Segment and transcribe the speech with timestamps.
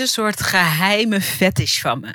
[0.00, 2.14] Een soort geheime fetish van me.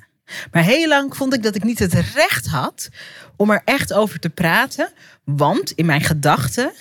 [0.52, 2.90] Maar heel lang vond ik dat ik niet het recht had
[3.36, 4.92] om er echt over te praten.
[5.24, 6.72] Want in mijn gedachten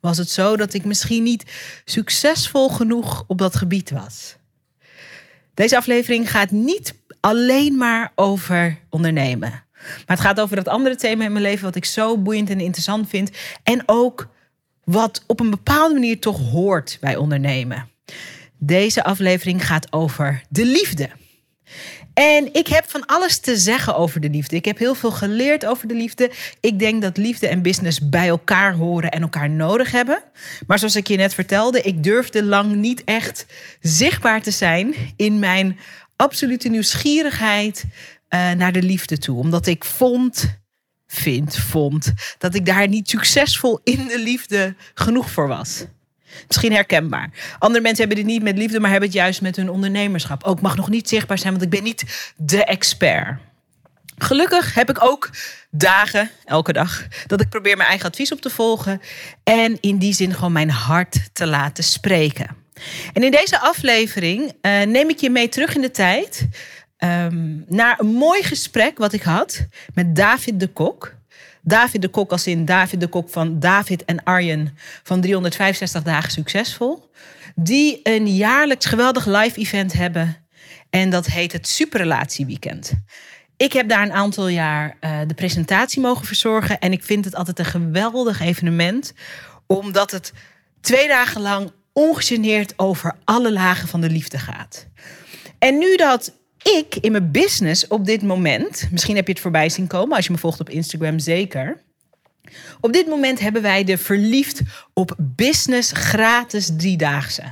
[0.00, 1.44] was het zo dat ik misschien niet
[1.84, 4.36] succesvol genoeg op dat gebied was.
[5.54, 9.50] Deze aflevering gaat niet alleen maar over ondernemen.
[9.80, 12.60] Maar het gaat over dat andere thema in mijn leven wat ik zo boeiend en
[12.60, 13.30] interessant vind.
[13.62, 14.28] En ook
[14.84, 17.88] wat op een bepaalde manier toch hoort bij ondernemen.
[18.66, 21.08] Deze aflevering gaat over de liefde.
[22.14, 24.56] En ik heb van alles te zeggen over de liefde.
[24.56, 26.30] Ik heb heel veel geleerd over de liefde.
[26.60, 30.22] Ik denk dat liefde en business bij elkaar horen en elkaar nodig hebben.
[30.66, 33.46] Maar zoals ik je net vertelde, ik durfde lang niet echt
[33.80, 35.78] zichtbaar te zijn in mijn
[36.16, 39.38] absolute nieuwsgierigheid uh, naar de liefde toe.
[39.38, 40.58] Omdat ik vond,
[41.06, 45.84] vind, vond dat ik daar niet succesvol in de liefde genoeg voor was.
[46.46, 47.30] Misschien herkenbaar.
[47.58, 50.44] Andere mensen hebben dit niet met liefde, maar hebben het juist met hun ondernemerschap.
[50.44, 53.38] Ook mag nog niet zichtbaar zijn, want ik ben niet de expert.
[54.18, 55.30] Gelukkig heb ik ook
[55.70, 59.00] dagen, elke dag, dat ik probeer mijn eigen advies op te volgen.
[59.44, 62.56] En in die zin gewoon mijn hart te laten spreken.
[63.12, 66.48] En in deze aflevering uh, neem ik je mee terug in de tijd.
[66.98, 71.14] Um, naar een mooi gesprek wat ik had met David de Kok.
[71.64, 76.30] David de Kok als in David de Kok van David en Arjen van 365 dagen
[76.30, 77.10] succesvol.
[77.54, 80.36] Die een jaarlijks geweldig live event hebben.
[80.90, 82.92] En dat heet het Superrelatieweekend.
[83.56, 86.78] Ik heb daar een aantal jaar uh, de presentatie mogen verzorgen.
[86.78, 89.12] En ik vind het altijd een geweldig evenement.
[89.66, 90.32] Omdat het
[90.80, 94.86] twee dagen lang ongegeneerd over alle lagen van de liefde gaat.
[95.58, 96.32] En nu dat
[96.64, 100.26] ik in mijn business op dit moment, misschien heb je het voorbij zien komen als
[100.26, 101.82] je me volgt op Instagram zeker.
[102.80, 104.60] Op dit moment hebben wij de Verliefd
[104.92, 107.42] op Business gratis driedaagse.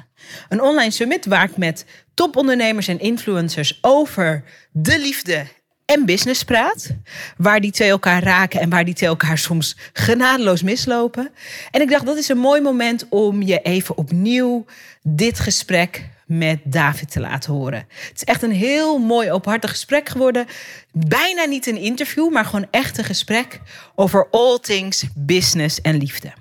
[0.49, 1.84] Een online summit waar ik met
[2.15, 5.47] topondernemers en influencers over de liefde
[5.84, 6.91] en business praat.
[7.37, 11.31] Waar die twee elkaar raken en waar die twee elkaar soms genadeloos mislopen.
[11.71, 14.65] En ik dacht, dat is een mooi moment om je even opnieuw
[15.03, 17.87] dit gesprek met David te laten horen.
[17.88, 20.47] Het is echt een heel mooi openhartig gesprek geworden.
[20.93, 23.60] Bijna niet een interview, maar gewoon echt een gesprek
[23.94, 26.32] over all things business en liefde.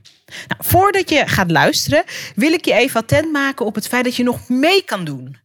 [0.47, 2.03] Nou, voordat je gaat luisteren,
[2.35, 5.37] wil ik je even attent maken op het feit dat je nog mee kan doen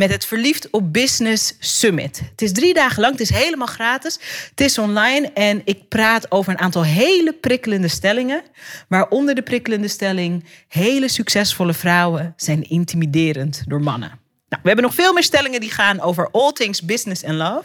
[0.00, 2.20] met het Verliefd op Business Summit.
[2.30, 4.18] Het is drie dagen lang, het is helemaal gratis.
[4.50, 8.42] Het is online en ik praat over een aantal hele prikkelende stellingen.
[8.88, 14.08] Waaronder de prikkelende stelling: hele succesvolle vrouwen zijn intimiderend door mannen.
[14.48, 17.64] Nou, we hebben nog veel meer stellingen die gaan over all things business and love.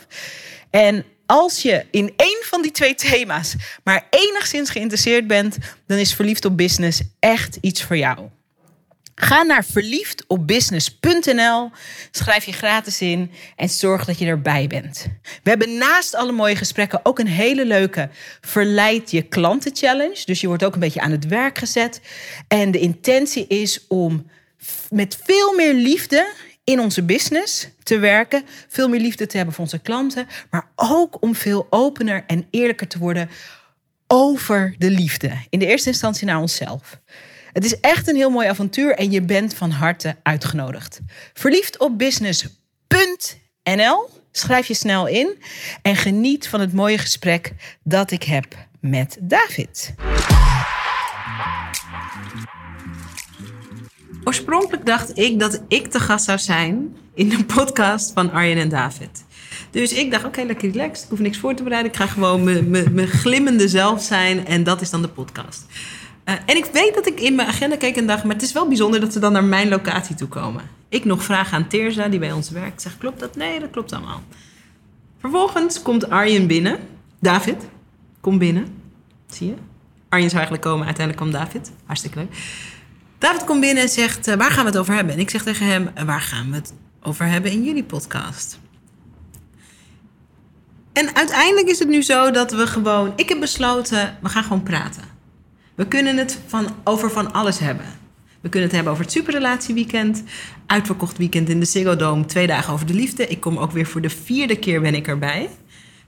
[0.69, 5.57] En als je in één van die twee thema's maar enigszins geïnteresseerd bent,
[5.87, 8.29] dan is verliefd op business echt iets voor jou.
[9.15, 11.71] Ga naar verliefdopbusiness.nl,
[12.11, 15.07] schrijf je gratis in en zorg dat je erbij bent.
[15.43, 18.09] We hebben naast alle mooie gesprekken ook een hele leuke
[18.41, 20.21] Verleid je klanten challenge.
[20.25, 22.01] Dus je wordt ook een beetje aan het werk gezet.
[22.47, 24.25] En de intentie is om
[24.89, 26.33] met veel meer liefde
[26.63, 31.21] in onze business te werken, veel meer liefde te hebben voor onze klanten, maar ook
[31.21, 33.29] om veel opener en eerlijker te worden
[34.07, 35.31] over de liefde.
[35.49, 36.99] In de eerste instantie naar onszelf.
[37.55, 40.99] Het is echt een heel mooi avontuur en je bent van harte uitgenodigd.
[41.33, 44.09] Verliefd op business.nl.
[44.31, 45.41] Schrijf je snel in
[45.81, 48.45] en geniet van het mooie gesprek dat ik heb
[48.79, 49.93] met David.
[54.23, 58.69] Oorspronkelijk dacht ik dat ik te gast zou zijn in de podcast van Arjen en
[58.69, 59.23] David.
[59.71, 61.03] Dus ik dacht, oké, lekker relaxed.
[61.03, 61.91] Ik hoef niks voor te bereiden.
[61.91, 64.47] Ik ga gewoon mijn glimmende zelf zijn.
[64.47, 65.65] En dat is dan de podcast.
[66.25, 68.51] Uh, en ik weet dat ik in mijn agenda keek en dacht, maar het is
[68.51, 70.63] wel bijzonder dat ze dan naar mijn locatie toe komen.
[70.89, 72.81] Ik nog vraag aan Teerza, die bij ons werkt.
[72.81, 73.35] Zeg, klopt dat?
[73.35, 74.23] Nee, dat klopt allemaal.
[75.19, 76.79] Vervolgens komt Arjen binnen.
[77.19, 77.63] David,
[78.21, 78.67] kom binnen.
[79.27, 79.53] Zie je?
[80.09, 81.71] Arjen zou eigenlijk komen, uiteindelijk kwam David.
[81.85, 82.37] Hartstikke leuk.
[83.17, 85.13] David komt binnen en zegt, uh, waar gaan we het over hebben?
[85.13, 88.59] En ik zeg tegen hem, waar gaan we het over hebben in jullie podcast?
[90.93, 93.13] En uiteindelijk is het nu zo dat we gewoon...
[93.15, 95.14] Ik heb besloten, we gaan gewoon praten.
[95.75, 97.85] We kunnen het van, over van alles hebben.
[98.41, 100.23] We kunnen het hebben over het superrelatieweekend.
[100.65, 102.25] Uitverkocht weekend in de Ziggo Dome.
[102.25, 103.27] Twee dagen over de liefde.
[103.27, 105.49] Ik kom ook weer voor de vierde keer ben ik erbij.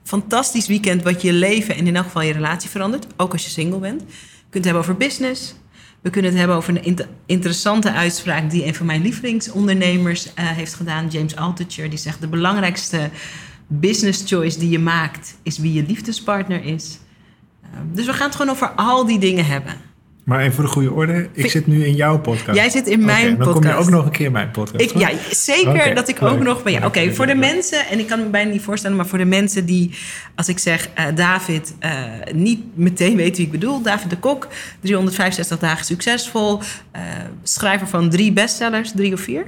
[0.02, 3.06] Fantastisch weekend wat je leven en in elk geval je relatie verandert.
[3.16, 4.00] Ook als je single bent.
[4.00, 4.06] We
[4.50, 5.54] kunnen het hebben over business.
[6.00, 10.32] We kunnen het hebben over een inter interessante uitspraak die een van mijn lievelingsondernemers uh,
[10.34, 11.90] heeft gedaan, James Altucher.
[11.90, 13.10] Die zegt: De belangrijkste
[13.66, 16.98] business choice die je maakt is wie je liefdespartner is.
[17.74, 19.86] Uh, dus we gaan het gewoon over al die dingen hebben.
[20.28, 22.58] Maar even voor de goede orde, ik zit nu in jouw podcast.
[22.58, 23.44] Jij zit in mijn okay, podcast.
[23.44, 24.90] Dan kom je ook nog een keer in mijn podcast.
[24.90, 26.84] Ik, ja, zeker okay, dat ik ook nog bij jou.
[26.84, 29.24] Oké, okay, voor de mensen, en ik kan me bijna niet voorstellen, maar voor de
[29.24, 29.90] mensen die,
[30.34, 31.92] als ik zeg uh, David, uh,
[32.32, 33.82] niet meteen weten wie ik bedoel.
[33.82, 34.48] David de Kok,
[34.80, 36.60] 365 dagen succesvol,
[36.96, 37.02] uh,
[37.42, 39.46] schrijver van drie bestsellers, drie of vier?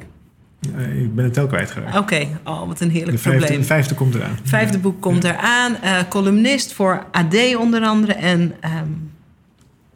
[1.00, 1.96] Ik ben het tel kwijtgeraakt.
[1.96, 2.36] Oké, okay.
[2.44, 3.60] oh, wat een heerlijk de vijfde, probleem.
[3.60, 4.38] De vijfde komt eraan.
[4.42, 4.82] Vijfde ja.
[4.82, 5.38] boek komt ja.
[5.38, 6.08] eraan.
[6.08, 8.40] columnist voor AD onder andere en...
[8.40, 9.12] Um,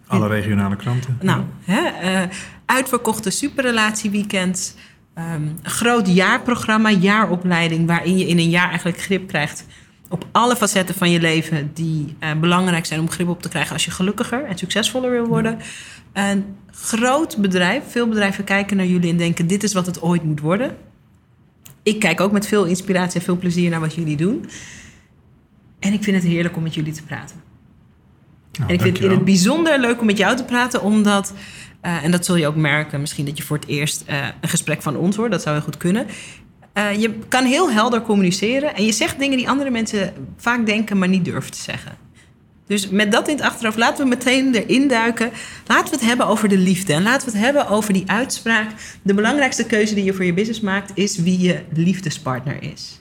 [0.06, 1.18] alle regionale kranten.
[1.20, 1.80] Nou, hè,
[2.22, 2.28] uh,
[2.66, 4.74] uitverkochte superrelatieweekends.
[5.18, 7.86] Um, groot jaarprogramma, jaaropleiding...
[7.86, 9.66] waarin je in een jaar eigenlijk grip krijgt...
[10.08, 11.70] op alle facetten van je leven...
[11.74, 13.72] die uh, belangrijk zijn om grip op te krijgen...
[13.72, 15.58] als je gelukkiger en succesvoller wil worden.
[16.12, 19.10] Een groot bedrijf, veel bedrijven kijken naar jullie...
[19.10, 20.76] en denken, dit is wat het ooit moet worden.
[21.82, 24.44] Ik kijk ook met veel inspiratie en veel plezier naar wat jullie doen.
[25.78, 27.36] En ik vind het heerlijk om met jullie te praten.
[28.52, 31.34] Nou, en ik vind het in het bijzonder leuk om met jou te praten, omdat,
[31.82, 34.48] uh, en dat zul je ook merken, misschien dat je voor het eerst uh, een
[34.48, 36.06] gesprek van ons hoort, dat zou heel goed kunnen.
[36.74, 40.98] Uh, je kan heel helder communiceren en je zegt dingen die andere mensen vaak denken,
[40.98, 41.96] maar niet durven te zeggen.
[42.66, 45.30] Dus met dat in het achterhoofd, laten we meteen erin duiken.
[45.66, 46.92] Laten we het hebben over de liefde.
[46.92, 48.70] En laten we het hebben over die uitspraak.
[49.02, 53.00] De belangrijkste keuze die je voor je business maakt, is wie je liefdespartner is.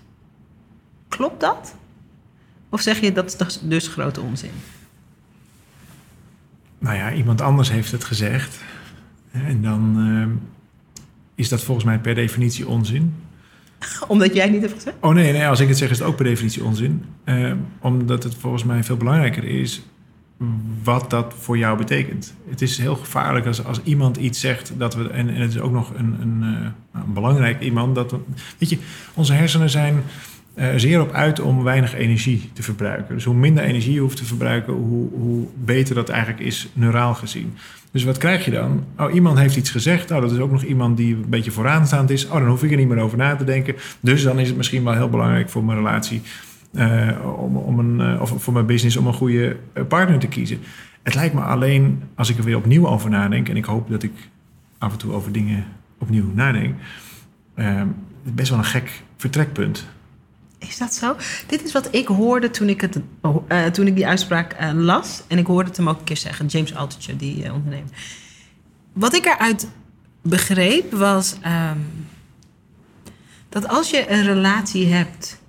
[1.08, 1.76] Klopt dat?
[2.70, 4.52] Of zeg je dat is dus grote onzin?
[6.84, 8.60] nou ja, iemand anders heeft het gezegd.
[9.32, 10.28] En dan uh,
[11.36, 13.16] is dat volgens mij per definitie onzin.
[14.08, 14.96] Omdat jij het niet hebt gezegd?
[15.00, 17.06] Oh nee, nee, als ik het zeg is het ook per definitie onzin.
[17.26, 19.82] Uh, omdat het volgens mij veel belangrijker is
[20.84, 22.34] wat dat voor jou betekent.
[22.50, 25.10] Het is heel gevaarlijk als, als iemand iets zegt dat we.
[25.10, 27.96] En, en het is ook nog een, een, uh, een belangrijk iemand.
[27.96, 28.16] Dat,
[28.58, 28.78] weet je,
[29.14, 30.04] onze hersenen zijn
[30.56, 33.16] uh, zeer op uit om weinig energie te verbruiken.
[33.16, 37.14] Dus hoe minder energie je hoeft te verbruiken, hoe, hoe beter dat eigenlijk is, neuraal
[37.14, 37.54] gezien.
[37.94, 38.84] Dus wat krijg je dan?
[38.98, 40.12] Oh, iemand heeft iets gezegd.
[40.12, 42.26] Oh, dat is ook nog iemand die een beetje vooraanstaand is.
[42.26, 43.76] Oh, dan hoef ik er niet meer over na te denken.
[44.00, 46.22] Dus dan is het misschien wel heel belangrijk voor mijn relatie.
[46.72, 49.58] Uh, om, om een, uh, of voor mijn business om een goede
[49.88, 50.60] partner te kiezen.
[51.04, 53.50] Het lijkt me alleen, als ik er weer opnieuw over nadenk...
[53.50, 54.14] en ik hoop dat ik
[54.78, 55.66] af en toe over dingen
[55.98, 56.76] opnieuw nadenk...
[58.24, 59.88] best wel een gek vertrekpunt.
[60.68, 61.16] Is dat zo?
[61.48, 63.00] Dit is wat ik hoorde toen ik, het,
[63.50, 65.24] uh, toen ik die uitspraak uh, las.
[65.28, 67.90] En ik hoorde het hem ook een keer zeggen, James Altucher, die uh, ondernemer.
[68.94, 69.68] Wat ik eruit
[70.22, 72.08] begreep was um,
[73.50, 75.42] dat als je een relatie hebt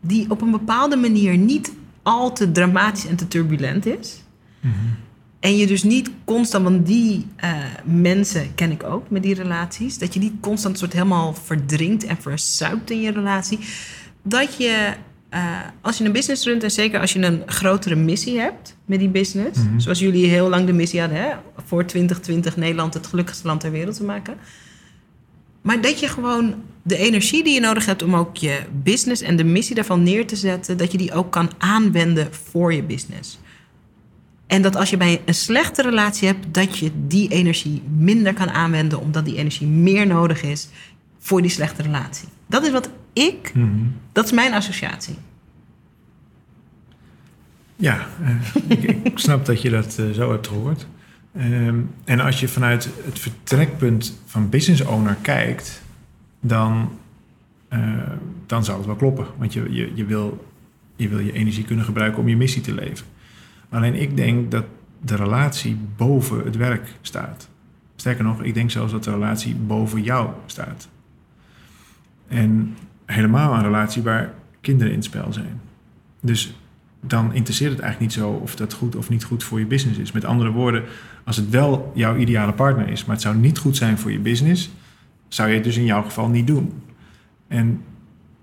[0.00, 1.72] die op een bepaalde manier niet
[2.02, 4.22] al te dramatisch en te turbulent is.
[4.60, 4.96] -hmm.
[5.40, 7.54] En je dus niet constant, want die uh,
[7.84, 12.16] mensen ken ik ook met die relaties, dat je niet constant soort helemaal verdrinkt en
[12.20, 13.58] verzuipt in je relatie.
[14.22, 14.92] Dat je,
[15.34, 18.98] uh, als je een business runt en zeker als je een grotere missie hebt met
[18.98, 19.80] die business, mm -hmm.
[19.80, 21.30] zoals jullie heel lang de missie hadden, hè,
[21.66, 24.34] voor 2020 Nederland het gelukkigste land ter wereld te maken.
[25.62, 29.36] Maar dat je gewoon de energie die je nodig hebt om ook je business en
[29.36, 33.38] de missie daarvan neer te zetten, dat je die ook kan aanwenden voor je business.
[34.48, 38.50] En dat als je bij een slechte relatie hebt, dat je die energie minder kan
[38.50, 40.68] aanwenden, omdat die energie meer nodig is
[41.18, 42.28] voor die slechte relatie.
[42.46, 43.94] Dat is wat ik, mm -hmm.
[44.12, 45.14] dat is mijn associatie.
[47.76, 48.30] Ja, uh,
[48.68, 50.86] ik, ik, snap dat je dat uh, zo hebt gehoord.
[51.36, 55.82] Um, en als je vanuit het vertrekpunt van business owner kijkt,
[56.40, 56.90] dan,
[57.72, 58.02] uh,
[58.46, 59.26] dan zou het wel kloppen.
[59.36, 60.46] Want je, je, je, wil,
[60.96, 63.06] je wil je energie kunnen gebruiken om je missie te leven.
[63.68, 64.64] Alleen ik denk dat
[65.00, 67.48] de relatie boven het werk staat.
[67.96, 70.88] Sterker nog, ik denk zelfs dat de relatie boven jou staat.
[72.28, 75.60] En helemaal een relatie waar kinderen in het spel zijn.
[76.20, 76.54] Dus
[77.00, 79.98] dan interesseert het eigenlijk niet zo of dat goed of niet goed voor je business
[79.98, 80.12] is.
[80.12, 80.84] Met andere woorden,
[81.24, 84.18] als het wel jouw ideale partner is, maar het zou niet goed zijn voor je
[84.18, 84.70] business,
[85.28, 86.72] zou je het dus in jouw geval niet doen.
[87.48, 87.82] En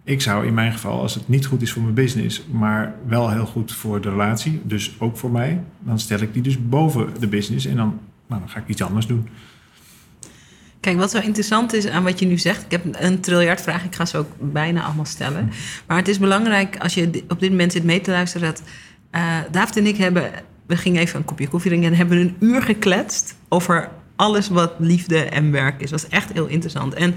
[0.06, 3.32] ik zou in mijn geval, als het niet goed is voor mijn business, maar wel
[3.32, 7.10] heel goed voor de relatie, dus ook voor mij, dan stel ik die dus boven
[7.20, 9.28] de business en dan, nou, dan ga ik iets anders doen.
[10.80, 13.88] Kijk, wat zo interessant is aan wat je nu zegt, ik heb een triljard vragen,
[13.88, 15.52] ik ga ze ook bijna allemaal stellen.
[15.88, 18.62] Maar het is belangrijk als je op dit moment zit mee te luisteren, dat
[19.12, 20.32] uh, David en ik hebben,
[20.66, 24.74] we gingen even een kopje koffie drinken en hebben een uur gekletst over alles wat
[24.78, 25.90] liefde en werk is.
[25.90, 26.94] Dat was echt heel interessant.
[26.94, 27.16] En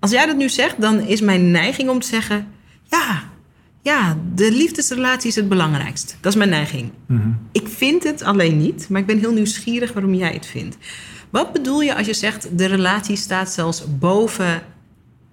[0.00, 2.46] als jij dat nu zegt, dan is mijn neiging om te zeggen:
[2.82, 3.22] ja,
[3.82, 6.16] ja, de liefdesrelatie is het belangrijkst.
[6.20, 6.90] Dat is mijn neiging.
[7.06, 7.30] Mhm.
[7.52, 10.76] Ik vind het alleen niet, maar ik ben heel nieuwsgierig waarom jij het vindt.
[11.30, 14.62] Wat bedoel je als je zegt de relatie staat zelfs boven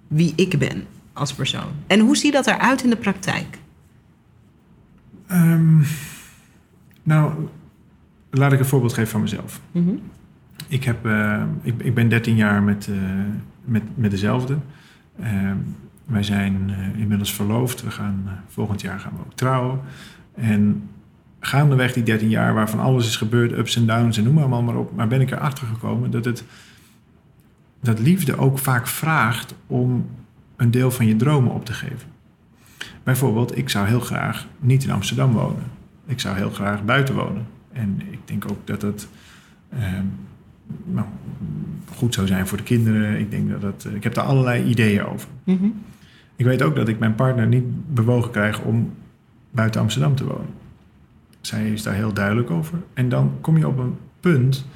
[0.06, 1.70] wie ik ben als persoon?
[1.86, 3.58] En hoe ziet dat eruit in de praktijk?
[5.26, 5.82] Ehm,
[7.02, 7.32] nou,
[8.30, 9.60] laat ik een voorbeeld geven van mezelf.
[9.72, 9.94] Mhm.
[10.68, 12.96] Ik, heb, eh, ik, ik ben 13 jaar met, eh,
[13.68, 14.56] met, met dezelfde.
[15.20, 15.56] Ehm,
[16.04, 17.82] wij zijn eh, inmiddels verloofd.
[17.82, 19.80] We gaan, eh, volgend jaar gaan we ook trouwen.
[20.34, 20.88] En
[21.40, 24.76] gaandeweg die 13 jaar, waarvan alles is gebeurd, ups en downs en noem maar maar
[24.76, 24.96] op.
[24.96, 26.44] Maar ben ik erachter gekomen dat, het,
[27.80, 30.06] dat liefde ook vaak vraagt om
[30.56, 32.08] een deel van je dromen op te geven.
[33.02, 35.64] Bijvoorbeeld, ik zou heel graag niet in Amsterdam wonen.
[36.06, 37.46] Ik zou heel graag buiten wonen.
[37.72, 39.08] En ik denk ook dat het
[39.70, 40.04] ehm,
[40.84, 41.06] nou,
[41.96, 43.18] goed zou zijn voor de kinderen.
[43.18, 45.28] Ik, denk dat het, ik heb daar allerlei ideeën over.
[45.44, 45.66] Mhm.
[46.36, 48.92] Ik weet ook dat ik mijn partner niet bewogen krijg om
[49.50, 50.54] buiten Amsterdam te wonen.
[51.40, 52.78] Zij is daar heel duidelijk over.
[52.94, 54.66] En dan kom je op een punt.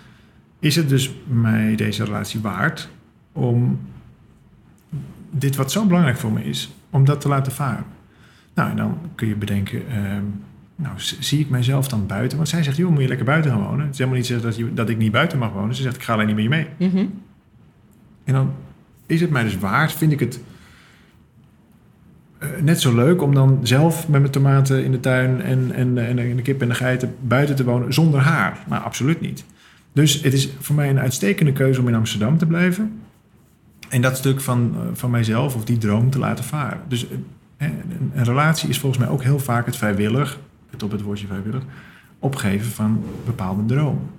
[0.59, 2.89] Is het dus mij deze relatie waard
[3.33, 3.81] om
[5.31, 7.85] dit wat zo belangrijk voor me is, om dat te laten varen?
[8.55, 10.25] Nou, en dan kun je bedenken, ehm,
[10.83, 12.37] nou, zie ik mijzelf dan buiten?
[12.37, 13.81] Want zij zegt, joh, moet je lekker buiten gaan wonen.
[13.81, 15.75] Het is helemaal niet zo dat, je, dat ik niet buiten mag wonen.
[15.75, 16.67] Ze zegt, ik ga alleen niet met je mee.
[16.77, 17.07] Mhm.
[18.25, 18.53] En dan
[19.07, 20.41] is het mij dus waard, vind ik het
[22.39, 25.99] eh, net zo leuk om dan zelf met mijn tomaten in de tuin en, en,
[25.99, 28.65] en, en de kip en de geiten buiten te wonen zonder haar.
[28.69, 29.45] Maar absoluut niet.
[29.93, 33.01] Dus het is voor mij een uitstekende keuze om in Amsterdam te blijven.
[33.89, 36.81] En dat stuk van, eh, van mijzelf of die droom te laten varen.
[36.89, 37.17] Dus eh,
[37.67, 40.39] een, een relatie is volgens mij ook heel vaak het vrijwillig,
[40.73, 41.63] het op het woordje vrijwillig,
[42.19, 44.11] opgeven van bepaalde dromen.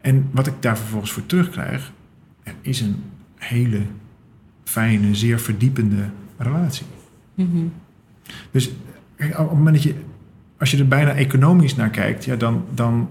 [0.00, 1.92] En wat ik daar vervolgens voor terugkrijg,
[2.60, 3.02] is een
[3.34, 3.80] hele
[4.64, 6.86] fijne, zeer verdiepende relatie.
[7.34, 7.66] Mhm.
[8.50, 8.70] Dus
[9.16, 9.94] kijk, op het moment dat je,
[10.58, 13.08] als je er bijna economisch naar kijkt, ja, dan, dan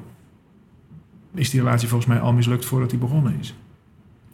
[1.33, 3.55] is die relatie volgens mij al mislukt voordat die begonnen is.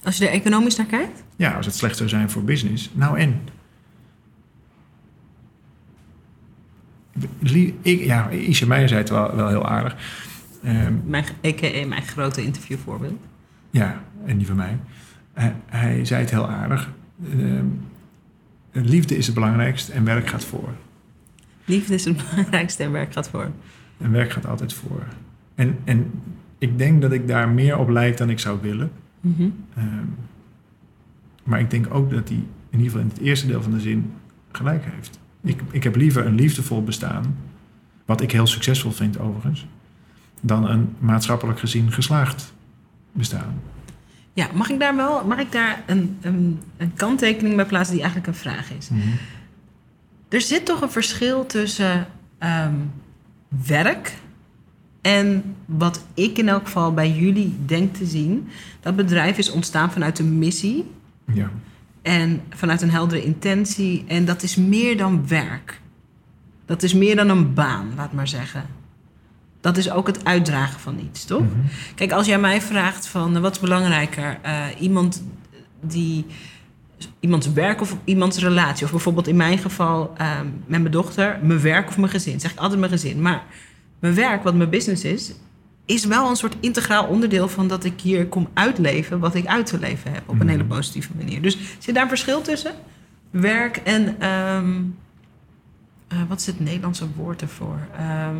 [0.03, 1.23] Als je er economisch naar kijkt?
[1.35, 3.39] Ja, als het slecht zou zijn voor business, nou en?
[7.81, 9.95] Ik, ja, Isha Meijer zei het wel, wel heel aardig.
[10.63, 11.85] Ehm, Mijn, a.k.a.
[11.87, 13.19] mijn grote interviewvoorbeeld.
[13.69, 14.77] Ja, en die van mij.
[15.33, 16.91] Hij, hij zei het heel aardig.
[17.31, 17.65] Ehm,
[18.71, 20.69] liefde is het belangrijkst en werk gaat voor.
[21.65, 23.51] Liefde is het belangrijkste en werk gaat voor.
[23.97, 25.03] En werk gaat altijd voor.
[25.55, 26.11] En, en
[26.57, 28.91] ik denk dat ik daar meer op lijk dan ik zou willen.
[29.21, 29.49] Mhm.
[29.75, 30.05] Ehm,
[31.43, 33.79] maar ik denk ook dat hij in ieder geval in het eerste deel van de
[33.79, 34.11] zin
[34.51, 35.19] gelijk heeft.
[35.41, 37.37] Ik, ik heb liever een liefdevol bestaan,
[38.05, 39.65] wat ik heel succesvol vind overigens,
[40.41, 42.53] dan een maatschappelijk gezien geslaagd
[43.11, 43.61] bestaan.
[44.33, 48.03] Ja, mag ik daar wel mag ik daar een, een, een kanttekening bij plaatsen die
[48.03, 48.89] eigenlijk een vraag is?
[50.29, 52.73] Er zit toch een verschil tussen ehm,
[53.65, 54.13] werk
[55.01, 58.47] en wat ik in elk geval bij jullie denk te zien.
[58.79, 60.91] Dat bedrijf is ontstaan vanuit een missie
[61.33, 61.51] Ja.
[62.07, 64.03] En vanuit een heldere intentie.
[64.07, 65.81] En dat is meer dan werk.
[66.65, 68.65] Dat is meer dan een baan, laat maar zeggen.
[69.61, 71.41] Dat is ook het uitdragen van iets, toch?
[71.41, 71.59] Mhm.
[71.95, 74.39] Kijk, als jij mij vraagt van eh, wat is belangrijker?
[74.41, 75.23] Eh, iemand
[75.81, 76.25] die
[77.19, 78.85] iemands werk of iemands relatie.
[78.85, 82.39] Of bijvoorbeeld in mijn geval ehm, met mijn dochter, mijn werk of mijn gezin.
[82.39, 83.21] Zeg ik altijd mijn gezin.
[83.21, 83.43] Maar
[83.99, 85.33] mijn werk, wat mijn business is,
[85.87, 89.65] is wel een soort integraal onderdeel van dat ik hier kom uitleven wat ik uit
[89.65, 90.21] te leven heb.
[90.25, 90.47] Op een Mhm.
[90.47, 91.41] hele positieve manier.
[91.41, 92.73] Dus zit daar een verschil tussen?
[93.29, 94.19] Werk en.
[94.19, 94.73] ehm,
[96.07, 97.79] eh, wat is het Nederlandse woord ervoor?
[97.97, 98.35] Ehm,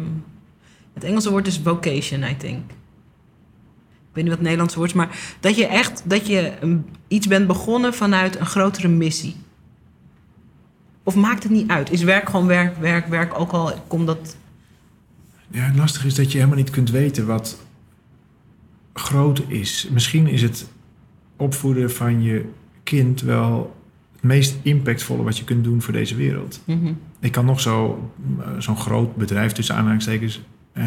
[0.94, 2.60] het Engelse woord is vocation, I think.
[2.70, 6.86] Ik weet niet wat het Nederlandse woord is, maar dat je echt dat je een-
[7.08, 9.36] iets bent begonnen vanuit een grotere missie.
[11.04, 11.92] Of maakt het niet uit?
[11.92, 14.36] Is werk gewoon werk, werk, werk, ook al komt dat.
[15.52, 17.66] Ja, het lastige is dat je helemaal niet kunt weten wat
[18.94, 19.88] groot is.
[19.92, 20.70] Misschien is het
[21.36, 22.46] opvoeden van je
[22.84, 23.76] kind wel
[24.12, 26.62] het meest impactvolle wat je kunt doen voor deze wereld.
[26.66, 30.84] Mhm, Ik kan nog zo, eh, zo'n groot bedrijf tussen aanhalingstekens eh,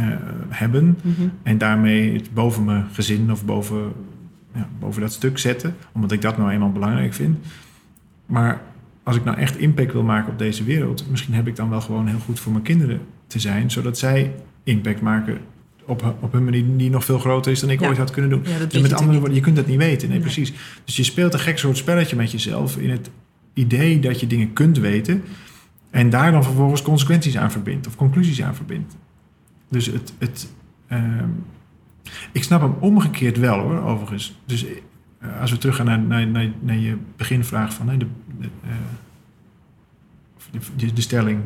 [0.48, 1.28] hebben mhm.
[1.42, 3.92] en daarmee het boven mijn gezin of boven,
[4.54, 7.38] ja, boven dat stuk zetten, omdat ik dat nou eenmaal belangrijk vind.
[8.26, 8.62] Maar
[9.02, 11.80] als ik nou echt impact wil maken op deze wereld, misschien heb ik dan wel
[11.80, 14.34] gewoon heel goed voor mijn kinderen te zijn, zodat zij
[14.70, 15.38] impact maken
[15.84, 17.88] op, op een manier die nog veel groter is dan ik Ja.
[17.88, 18.42] ooit had kunnen doen.
[18.44, 20.08] Ja, Dus je met andere woorden, je kunt dat niet weten.
[20.08, 20.26] Nee, Nee.
[20.26, 20.52] precies.
[20.84, 23.10] Dus je speelt een gek soort spelletje met jezelf in het
[23.54, 25.22] idee dat je dingen kunt weten
[25.90, 28.96] en daar dan vervolgens consequenties aan verbindt of conclusies aan verbindt.
[29.68, 30.48] Dus het, het,
[30.88, 31.28] ehm,
[32.32, 34.38] Ik snap hem omgekeerd wel hoor, overigens.
[34.46, 34.64] Dus
[35.18, 38.70] eh, als we teruggaan naar, naar, naar, naar je beginvraag van de, de, eh,
[40.76, 41.40] de, de stelling.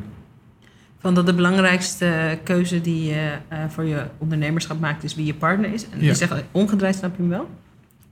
[1.04, 5.34] Van dat de belangrijkste keuze die je eh, voor je ondernemerschap maakt, is wie je
[5.34, 5.84] partner is.
[5.90, 6.06] En Ja.
[6.06, 7.50] je zegt omgedraaid, snap je hem wel?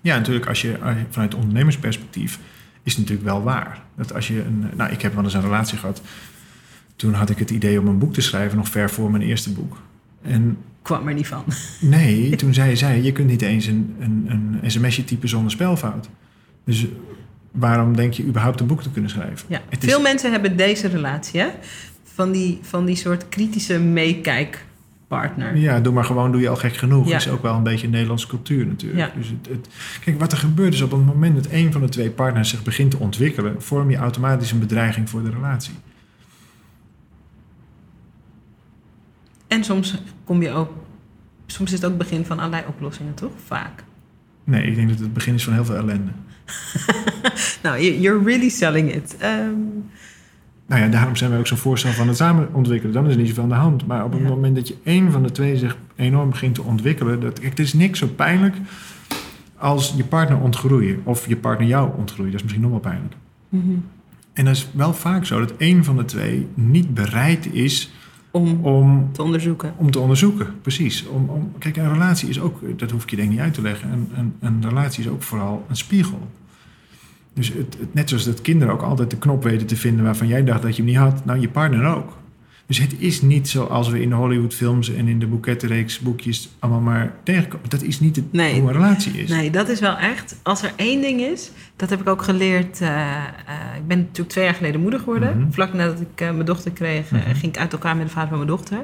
[0.00, 0.76] Ja, natuurlijk, als je
[1.10, 2.38] vanuit ondernemersperspectief
[2.82, 3.82] is het natuurlijk wel waar.
[3.96, 6.02] Dat als je een, nou, ik heb wel eens een relatie gehad.
[6.96, 9.52] Toen had ik het idee om een boek te schrijven, nog ver voor mijn eerste
[9.52, 9.78] boek.
[10.22, 11.44] En Kwam er niet van.
[11.80, 14.26] nee, toen zei zij: Je kunt niet eens een, een,
[14.62, 16.08] een sms'je typen zonder spelfout.
[16.64, 16.86] Dus
[17.50, 19.46] waarom denk je überhaupt een boek te kunnen schrijven?
[19.48, 19.60] Ja.
[19.68, 21.48] Het is- Veel mensen hebben deze relatie, hè?
[22.14, 25.56] Van die, van die soort kritische meekijkpartner.
[25.56, 27.08] Ja, doe maar gewoon, doe je al gek genoeg.
[27.08, 27.16] Ja.
[27.16, 29.00] Is ook wel een beetje Nederlandse cultuur natuurlijk.
[29.00, 29.18] Ja.
[29.18, 29.68] Dus het, het,
[30.04, 32.62] kijk, wat er gebeurt is op het moment dat een van de twee partners zich
[32.62, 35.74] begint te ontwikkelen, vorm je automatisch een bedreiging voor de relatie.
[39.48, 40.70] En soms kom je ook...
[41.46, 43.32] Soms is het ook het begin van allerlei oplossingen, toch?
[43.46, 43.84] Vaak.
[44.44, 46.10] Nee, ik denk dat het begin is van heel veel ellende.
[47.62, 49.16] Nou, you- you're really selling it.
[49.18, 49.52] Ehm,
[50.72, 52.94] Nou ja, daarom zijn wij ook zo'n voorstel van het samen ontwikkelen.
[52.94, 53.86] Dan is er niet zoveel aan de hand.
[53.86, 54.28] Maar op het Ja.
[54.28, 57.72] moment dat je één van de twee zich enorm begint te ontwikkelen, dat, het is
[57.72, 58.56] niks zo pijnlijk
[59.56, 62.30] als je partner ontgroeien of je partner jou ontgroeien.
[62.30, 63.14] Dat is misschien nog wel pijnlijk.
[63.48, 63.72] mhm.
[64.32, 67.92] En dat is wel vaak zo dat één van de twee niet bereid is
[68.30, 69.72] Om om te onderzoeken.
[69.76, 71.06] Om te onderzoeken, precies.
[71.06, 73.54] Om, om, kijk, een relatie is ook, dat hoef ik je denk ik niet uit
[73.54, 76.28] te leggen, een, een, een relatie is ook vooral een spiegel.
[77.34, 80.26] Dus het, het, net zoals dat kinderen ook altijd de knop weten te vinden waarvan
[80.26, 82.20] jij dacht dat je hem niet had, nou je partner ook.
[82.66, 86.80] Dus het is niet zoals we in de Hollywoodfilms en in de boekettenreeks boekjes allemaal
[86.80, 87.68] maar tegenkomen.
[87.68, 88.60] Dat is niet het, Nee.
[88.60, 89.28] hoe een relatie is.
[89.30, 90.36] Nee, dat is wel echt.
[90.42, 92.80] Als er één ding is, dat heb ik ook geleerd.
[92.80, 93.16] eh, eh,
[93.76, 95.38] ik ben natuurlijk twee jaar geleden moeder geworden.
[95.38, 95.50] Mhm.
[95.52, 97.34] Vlak nadat ik eh, mijn dochter kreeg, Mhm.
[97.34, 98.78] ging ik uit elkaar met de vader van mijn dochter.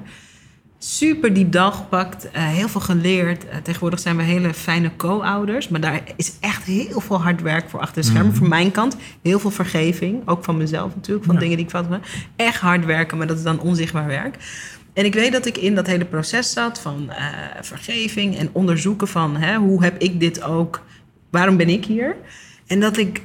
[0.80, 3.48] Super diep dal gepakt, eh, heel veel geleerd.
[3.48, 5.68] Eh, tegenwoordig zijn we hele fijne co-ouders.
[5.68, 8.26] Maar daar is echt heel veel hard werk voor achter de schermen.
[8.30, 8.36] Mhm.
[8.38, 10.22] Voor mijn kant heel veel vergeving.
[10.28, 11.40] Ook van mezelf natuurlijk, van Ja.
[11.40, 12.04] dingen die ik fout heb.
[12.36, 14.36] Echt hard werken, maar dat is dan onzichtbaar werk.
[14.92, 17.24] En ik weet dat ik in dat hele proces zat van eh,
[17.60, 20.82] vergeving en onderzoeken van hè, hoe heb ik dit ook,
[21.30, 22.16] waarom ben ik hier?
[22.68, 23.22] En dat ik,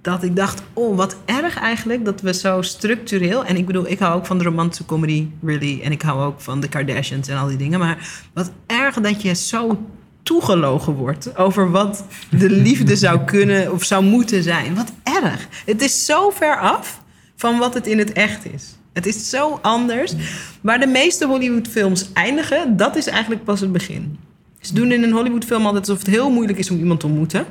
[0.00, 3.98] dat ik dacht, oh wat erg eigenlijk dat we zo structureel, en ik bedoel, ik
[3.98, 7.38] hou ook van de romantische comedy, really, en ik hou ook van de Kardashians en
[7.38, 9.86] al die dingen, maar wat erg dat je zo
[10.22, 14.74] toegelogen wordt over wat de liefde zou kunnen of zou moeten zijn.
[14.74, 15.48] Wat erg.
[15.64, 17.02] Het is zo ver af
[17.36, 18.76] van wat het in het echt is.
[18.92, 20.14] Het is zo anders.
[20.60, 24.18] Waar de meeste Hollywoodfilms eindigen, dat is eigenlijk pas het begin.
[24.60, 27.46] Ze doen in een Hollywoodfilm altijd alsof het heel moeilijk is om iemand te ontmoeten.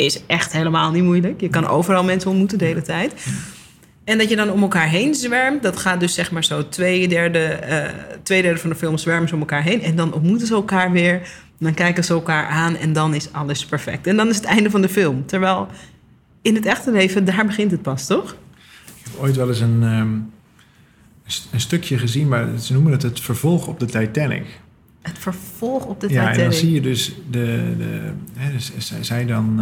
[0.00, 1.40] Is echt helemaal niet moeilijk.
[1.40, 3.26] Je kan overal mensen ontmoeten de hele tijd.
[4.04, 5.62] En dat je dan om elkaar heen zwermt.
[5.62, 7.90] Dat gaat dus zeg maar zo twee derde, eh,
[8.22, 9.82] twee derde van de film zwermen ze om elkaar heen.
[9.82, 11.20] En dan ontmoeten ze elkaar weer.
[11.58, 14.06] Dan kijken ze elkaar aan en dan is alles perfect.
[14.06, 15.26] En dan is het einde van de film.
[15.26, 15.68] Terwijl
[16.42, 18.30] in het echte leven, daar begint het pas, toch?
[18.86, 20.26] Ik heb ooit wel eens een, ehm, een
[21.26, 24.44] st- een stukje gezien, maar ze noemen het het vervolg op de Titanic.
[25.02, 26.50] Het vervolg op de Ja, en Titanic.
[26.50, 29.60] dan zie je dus de, de hè, dus zij, dan,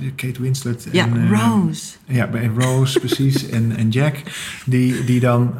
[0.00, 0.88] eh, Kate Winslet.
[0.92, 1.94] Ja, en, eh, Rose.
[2.06, 3.48] Ja, bij Rose precies.
[3.50, 4.16] en, en Jack,
[4.66, 5.54] die, die dan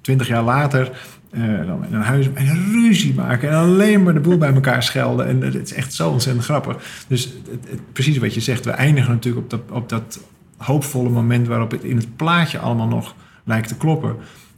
[0.00, 0.90] twintig jaar later
[1.30, 3.48] eh, dan in een huis en een ruzie maken.
[3.50, 5.26] En alleen maar de boel bij elkaar schelden.
[5.26, 7.04] En het is echt zo ontzettend grappig.
[7.08, 10.20] Dus het, het- precies wat je zegt, we eindigen natuurlijk op dat, op dat
[10.56, 14.16] hoopvolle moment waarop het in het plaatje allemaal nog lijkt te kloppen.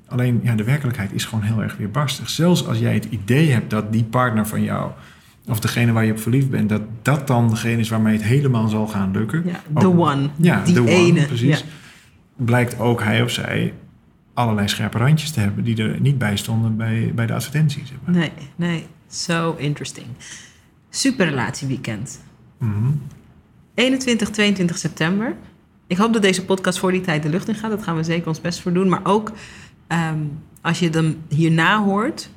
[0.09, 2.31] Alleen ja, de werkelijkheid is gewoon heel erg weerbarstig.
[2.31, 4.91] Zelfs als jij het idee hebt dat die partner van jou,
[5.49, 8.69] of degene waar je op verliefd bent, dat dat dan degene is waarmee het helemaal
[8.69, 9.43] zal gaan lukken.
[9.47, 10.29] Ja, the Ook- one.
[10.37, 11.27] Ja, die the one, ene.
[11.27, 11.59] precies.
[11.59, 11.65] Ja.
[12.37, 13.75] Blijkt ook hij of zij
[14.35, 17.89] allerlei scherpe randjes te hebben die er niet bij stonden bij, bij de advertenties.
[17.89, 18.15] Zeg maar.
[18.15, 18.87] Nee, nee.
[19.09, 20.07] So interesting.
[20.91, 22.21] Superrelatieweekend.
[22.59, 22.91] Mhm.
[23.75, 25.35] 21, 22 september.
[25.87, 27.71] Ik hoop dat deze podcast voor die tijd de lucht in gaat.
[27.71, 28.89] Dat gaan we zeker ons best voor doen.
[28.89, 29.33] Maar ook
[29.87, 30.19] ehm,
[30.61, 32.31] als je hem hierna hoort.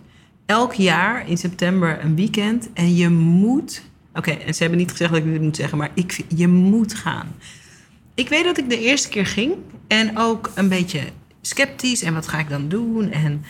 [0.45, 2.69] Elk jaar in september een weekend.
[2.73, 3.81] En je moet...
[4.13, 5.77] Oké, en ze hebben niet gezegd dat ik dit moet zeggen.
[5.77, 7.35] Maar ik, je moet gaan.
[8.15, 9.53] Ik weet dat ik de eerste keer ging.
[9.87, 11.01] En ook een beetje
[11.41, 12.03] sceptisch.
[12.03, 13.11] En wat ga ik dan doen?
[13.11, 13.43] En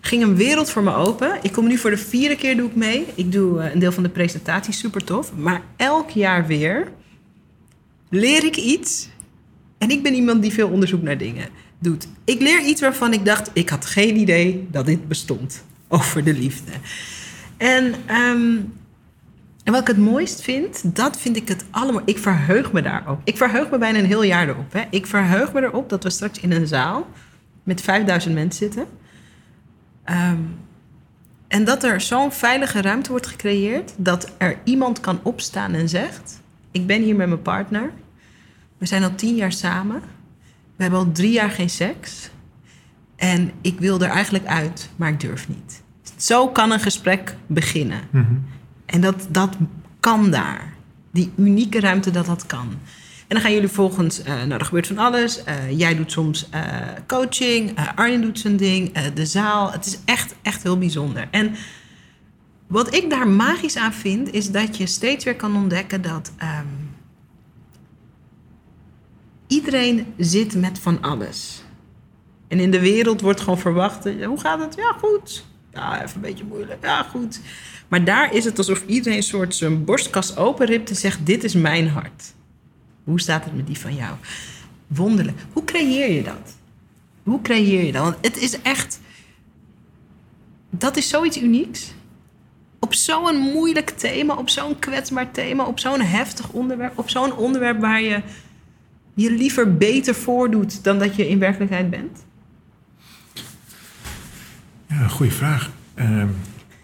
[0.00, 1.38] ging een wereld voor me open.
[1.42, 3.06] Ik kom nu voor de vierde keer doe ik mee.
[3.14, 5.36] Ik doe eh, een deel van de presentatie, super tof.
[5.36, 6.92] Maar elk jaar weer
[8.08, 9.08] leer ik iets.
[9.78, 11.48] En ik ben iemand die veel onderzoek naar dingen
[11.80, 12.08] doet.
[12.24, 15.64] Ik leer iets waarvan ik dacht, ik had geen idee dat dit bestond.
[15.88, 16.72] Over de liefde.
[17.56, 18.56] En, ehm,
[19.64, 22.02] en wat ik het mooist vind, dat vind ik het allemaal.
[22.04, 23.20] Ik verheug me daarop.
[23.24, 24.72] Ik verheug me bijna een heel jaar erop.
[24.72, 24.82] Hè.
[24.90, 27.06] Ik verheug me erop dat we straks in een zaal
[27.62, 28.86] met 5000 mensen zitten.
[30.04, 30.38] Ehm,
[31.48, 36.40] En dat er zo'n veilige ruimte wordt gecreëerd dat er iemand kan opstaan en zegt:
[36.70, 37.90] Ik ben hier met mijn partner.
[38.78, 40.02] We zijn al tien jaar samen.
[40.80, 42.30] We hebben al drie jaar geen seks.
[43.16, 45.82] En ik wil er eigenlijk uit, maar ik durf niet.
[46.16, 48.00] Zo kan een gesprek beginnen.
[48.10, 48.34] Mhm.
[48.86, 49.56] En dat, dat
[50.00, 50.72] kan daar.
[51.12, 52.68] Die unieke ruimte dat dat kan.
[52.68, 55.44] En dan gaan jullie volgens, eh, nou er gebeurt van alles.
[55.44, 56.62] Eh, jij doet soms eh,
[57.06, 59.72] coaching, Arjen doet zijn ding, de zaal.
[59.72, 61.28] Het is echt, echt heel bijzonder.
[61.30, 61.54] En
[62.66, 66.66] wat ik daar magisch aan vind, is dat je steeds weer kan ontdekken dat ehm,
[69.50, 71.62] iedereen zit met van alles.
[72.48, 74.74] En in de wereld wordt gewoon verwacht, eh, hoe gaat het?
[74.74, 75.44] Ja, goed.
[75.72, 76.84] Ja, even een beetje moeilijk.
[76.84, 77.40] Ja, goed.
[77.88, 81.54] Maar daar is het alsof iedereen een soort zijn borstkas openript en zegt: Dit is
[81.54, 82.34] mijn hart.
[83.04, 84.14] Hoe staat het met die van jou?
[84.86, 85.38] Wonderlijk.
[85.52, 86.56] Hoe creëer je dat?
[87.22, 88.02] Hoe creëer je dat?
[88.02, 89.00] Want het is echt.
[90.70, 91.92] Dat is zoiets unieks.
[92.78, 97.80] Op zo'n moeilijk thema, op zo'n kwetsbaar thema, op zo'n heftig onderwerp, op zo'n onderwerp
[97.80, 98.22] waar je
[99.14, 102.24] je liever beter voordoet dan dat je in werkelijkheid bent.
[104.88, 105.70] Ja, goede vraag.
[105.94, 106.26] Ehm,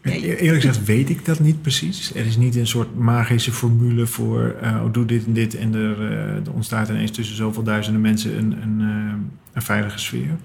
[0.02, 2.14] je- Eerlijk gezegd weet ik dat niet precies.
[2.14, 5.74] Er is niet een soort magische formule voor eh, oh, doe dit en dit en
[5.74, 9.14] er, eh, er ontstaat ineens tussen zoveel duizenden mensen een, een, eh,
[9.52, 10.36] een veilige sfeer.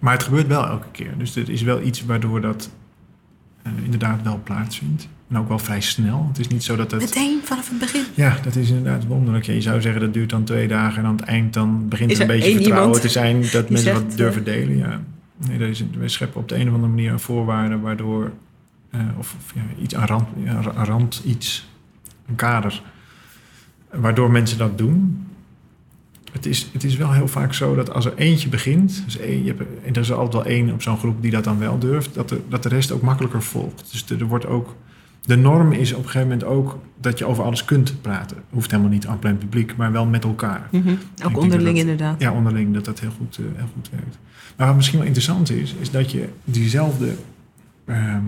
[0.00, 1.18] Maar het gebeurt wel elke keer.
[1.18, 2.70] Dus er is wel iets waardoor dat
[3.82, 5.08] inderdaad wel plaatsvindt.
[5.32, 6.26] En ook wel vrij snel.
[6.28, 7.00] Het is niet zo dat het...
[7.00, 8.04] Meteen vanaf het begin.
[8.14, 9.44] Ja, dat is inderdaad wonderlijk.
[9.44, 12.12] Ja, je zou zeggen dat duurt dan twee dagen en aan het eind dan begint
[12.12, 14.76] er een beetje vertrouwen te zijn dat mensen zegt, wat durven eh, delen.
[14.76, 15.00] Ja.
[15.48, 18.32] Nee, dat is, wij scheppen op de een of andere manier een voorwaarde waardoor,
[18.90, 20.28] eh, of, of ja, iets aan rand,
[20.74, 21.68] aan rand iets,
[22.28, 22.82] een kader,
[23.90, 25.26] waardoor mensen dat doen.
[26.32, 29.44] Het is, het is wel heel vaak zo dat als er eentje begint, dus één,
[29.44, 31.58] je hebt, en er is er altijd wel één op zo'n groep die dat dan
[31.58, 33.88] wel durft, dat de, dat de rest ook makkelijker volgt.
[33.90, 34.76] Dus er, er wordt ook,
[35.24, 38.36] de norm is op een gegeven moment ook dat je over alles kunt praten.
[38.50, 40.68] Hoeft helemaal niet aan plein publiek, maar wel met elkaar.
[40.70, 40.94] Mhm.
[41.24, 42.20] Ook onderling dat- inderdaad.
[42.20, 44.18] Ja, onderling dat dat heel goed, eh, heel goed werkt.
[44.56, 47.14] Maar wat misschien wel interessant is, is dat je diezelfde
[47.84, 48.22] ehm,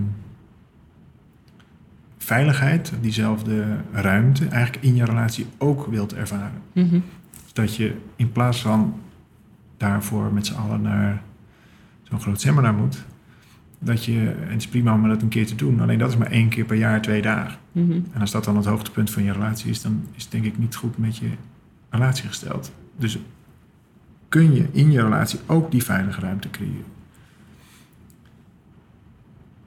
[2.18, 6.62] veiligheid, diezelfde ruimte eigenlijk in je relatie ook wilt ervaren.
[6.72, 6.98] Mhm.
[7.52, 8.94] Dat je in plaats van
[9.76, 11.22] daarvoor met z'n allen naar
[12.02, 13.04] zo'n groot seminar moet,
[13.84, 16.16] dat je, en het is prima om dat een keer te doen, alleen dat is
[16.16, 17.58] maar één keer per jaar, twee dagen.
[17.72, 18.00] Mhm.
[18.12, 20.58] En als dat dan het hoogtepunt van je relatie is, dan is het denk ik
[20.58, 21.28] niet goed met je
[21.90, 22.72] relatie gesteld.
[22.96, 23.18] Dus
[24.28, 26.92] kun je in je relatie ook die veilige ruimte creëren.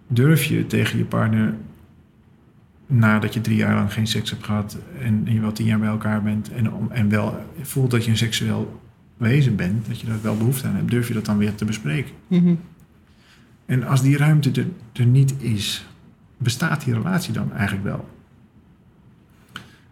[0.08, 1.53] Durf je tegen je partner,
[2.86, 5.80] nadat je drie jaar lang geen seks hebt gehad en, en je wel tien jaar
[5.80, 8.82] bij elkaar bent en, en wel voelt dat je een seksueel
[9.17, 11.65] wezen bent, dat je daar wel behoefte aan hebt, durf je dat dan weer te
[11.65, 12.12] bespreken?
[12.27, 12.53] Mhm.
[13.67, 15.88] En als die ruimte er, er niet is,
[16.38, 18.10] bestaat die relatie dan eigenlijk wel?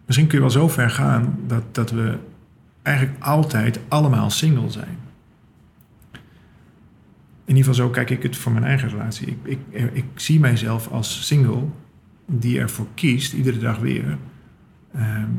[0.06, 2.18] Misschien kun je wel zo ver gaan dat, dat we
[2.82, 4.98] eigenlijk altijd allemaal single zijn.
[7.44, 9.26] In ieder geval zo kijk ik het voor mijn eigen relatie.
[9.42, 11.62] Ik, ik, ik zie mijzelf als single
[12.26, 14.18] die ervoor kiest, iedere dag weer,
[14.92, 15.30] ehm,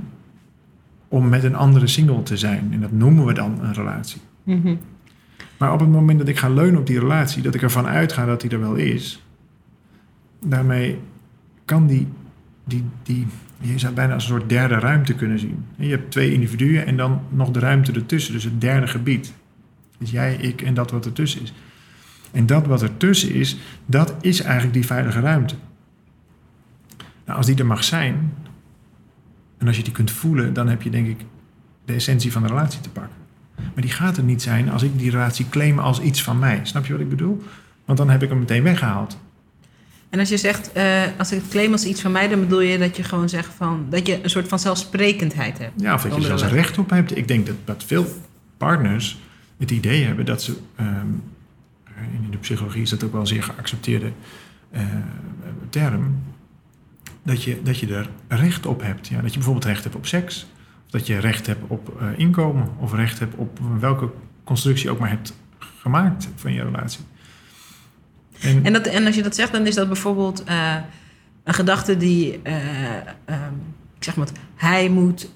[1.07, 2.69] om met een andere single te zijn.
[2.73, 4.21] En dat noemen we dan een relatie.
[4.43, 4.75] Mhm.
[5.57, 8.25] Maar op het moment dat ik ga leunen op die relatie, dat ik ervan uitga
[8.25, 9.23] dat die er wel is,
[10.45, 10.99] daarmee
[11.65, 12.07] kan die,
[12.63, 13.27] die, die
[13.59, 15.65] je zou bijna als een soort derde ruimte kunnen zien.
[15.75, 19.33] Je hebt twee individuen en dan nog de ruimte ertussen, dus het derde gebied.
[19.97, 21.53] Dus jij, ik en dat wat ertussen is.
[22.31, 25.55] En dat wat ertussen is, dat is eigenlijk die veilige ruimte.
[27.25, 28.33] Nou, als die er mag zijn,
[29.57, 31.25] en als je die kunt voelen, dan heb je denk ik
[31.85, 33.26] de essentie van de relatie te pakken.
[33.57, 36.59] Maar die gaat er niet zijn als ik die relatie claim als iets van mij.
[36.63, 37.43] Snap je wat ik bedoel?
[37.85, 39.17] Want dan heb ik hem meteen weggehaald.
[40.09, 42.61] En als je zegt, eh, als ik het claim als iets van mij, dan bedoel
[42.61, 45.81] je dat je gewoon zegt van dat je een soort van zelfsprekendheid hebt.
[45.81, 47.17] Ja, of dat je zelfs recht op hebt.
[47.17, 48.05] Ik denk dat, dat veel
[48.57, 49.17] partners
[49.57, 50.57] het idee hebben dat ze...
[50.75, 51.07] ehm,
[52.23, 54.11] in de psychologie is dat ook wel een zeer geaccepteerde
[54.71, 54.81] eh,
[55.69, 56.23] term.
[57.23, 59.07] Dat je, dat je er recht op hebt.
[59.07, 60.47] Ja, dat je bijvoorbeeld recht hebt op seks.
[60.89, 62.67] Dat je recht hebt op eh, inkomen.
[62.79, 64.09] Of recht hebt op welke
[64.43, 67.01] constructie ook maar hebt gemaakt van je relatie.
[68.39, 70.75] En, En, dat, en als je dat zegt, dan is dat bijvoorbeeld eh,
[71.43, 72.95] een gedachte die, eh,
[73.25, 73.53] ehm,
[73.97, 75.29] ik zeg maar, hij moet,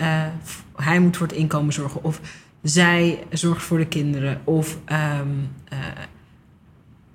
[0.76, 2.04] hij moet voor het inkomen zorgen.
[2.04, 2.22] Of
[2.62, 4.42] zij zorgt voor de kinderen.
[4.44, 4.78] Of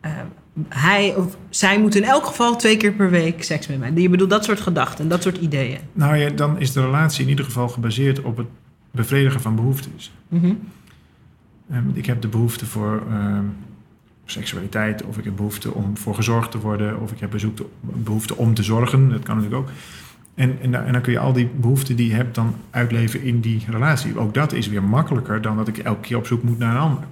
[0.07, 0.11] eh,
[0.69, 3.93] hij of zij moet in elk geval twee keer per week seks met mij.
[3.95, 5.79] Je bedoelt dat soort gedachten, dat soort ideeën.
[5.93, 8.47] Nou ja, dan is de relatie in ieder geval gebaseerd op het
[8.91, 10.13] bevredigen van behoeftes.
[10.29, 10.55] Mhm.
[11.69, 13.45] Eh, want ik heb de behoefte voor, ehm,
[14.25, 17.35] seksualiteit, of ik heb behoefte om voor gezorgd te worden, of ik heb
[17.81, 19.11] behoefte om te zorgen.
[19.11, 19.71] Dat kan natuurlijk ook.
[20.35, 23.41] En, en, en, dan kun je al die behoeften die je hebt dan uitleven in
[23.41, 24.19] die relatie.
[24.19, 26.81] Ook dat is weer makkelijker dan dat ik elke keer op zoek moet naar een
[26.81, 27.05] ander.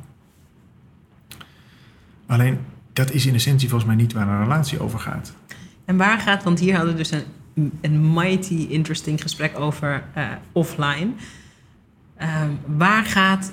[2.26, 2.58] Alleen,
[2.94, 5.34] dat is in essentie volgens mij niet waar een relatie over gaat.
[5.84, 7.10] En waar gaat, want hier hadden we dus
[7.54, 11.10] een, een mighty interesting gesprek over uh, offline.
[12.20, 13.52] Uh, waar gaat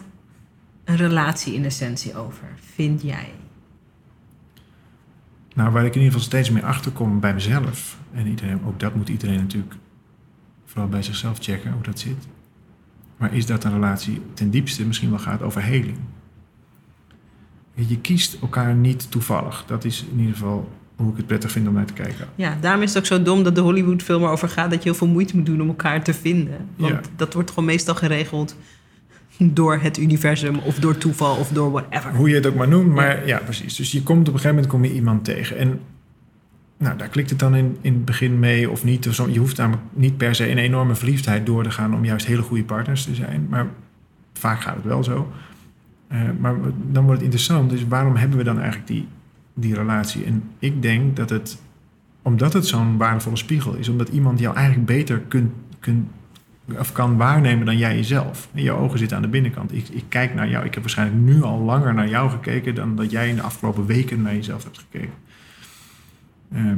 [0.83, 3.31] een relatie in essentie over, vind jij?
[5.53, 7.97] Nou, waar ik in ieder geval steeds meer achterkom bij mezelf.
[8.13, 9.75] En iedereen, ook dat moet iedereen natuurlijk
[10.65, 12.27] vooral bij zichzelf checken hoe dat zit.
[13.17, 15.97] Maar is dat een relatie ten diepste misschien wel gaat over heling?
[17.73, 19.63] Je kiest elkaar niet toevallig.
[19.67, 22.27] Dat is in ieder geval hoe ik het prettig vind om naar te kijken.
[22.35, 24.97] Ja, daarom is het ook zo dom dat de Hollywood-film erover gaat dat je heel
[24.97, 26.67] veel moeite moet doen om elkaar te vinden.
[26.75, 28.55] Want dat wordt gewoon meestal geregeld
[29.37, 32.15] door het universum of door toeval of door whatever.
[32.15, 33.75] Hoe je het ook maar noemt, maar ja, precies.
[33.75, 35.57] Dus je komt op een gegeven moment kom je iemand tegen.
[35.57, 35.79] En
[36.77, 39.03] nou, daar klikt het dan in, in het begin mee of niet.
[39.31, 42.41] Je hoeft namelijk niet per se een enorme verliefdheid door te gaan om juist hele
[42.41, 43.47] goede partners te zijn.
[43.49, 43.67] Maar
[44.33, 45.31] vaak gaat het wel zo.
[46.13, 46.55] Uh, maar
[46.91, 47.69] dan wordt het interessant.
[47.69, 49.07] Dus waarom hebben we dan eigenlijk die,
[49.53, 50.25] die relatie?
[50.25, 51.61] En ik denk dat het,
[52.21, 56.07] omdat het zo'n waardevolle spiegel is, omdat iemand jou eigenlijk beter kunt, kunt
[56.79, 58.49] of kan waarnemen dan jij jezelf.
[58.53, 59.73] En je ogen zitten aan de binnenkant.
[59.73, 60.65] Ik, ik kijk naar jou.
[60.65, 63.85] Ik heb waarschijnlijk nu al langer naar jou gekeken dan dat jij in de afgelopen
[63.85, 65.13] weken naar jezelf hebt gekeken.
[66.53, 66.77] Ehm,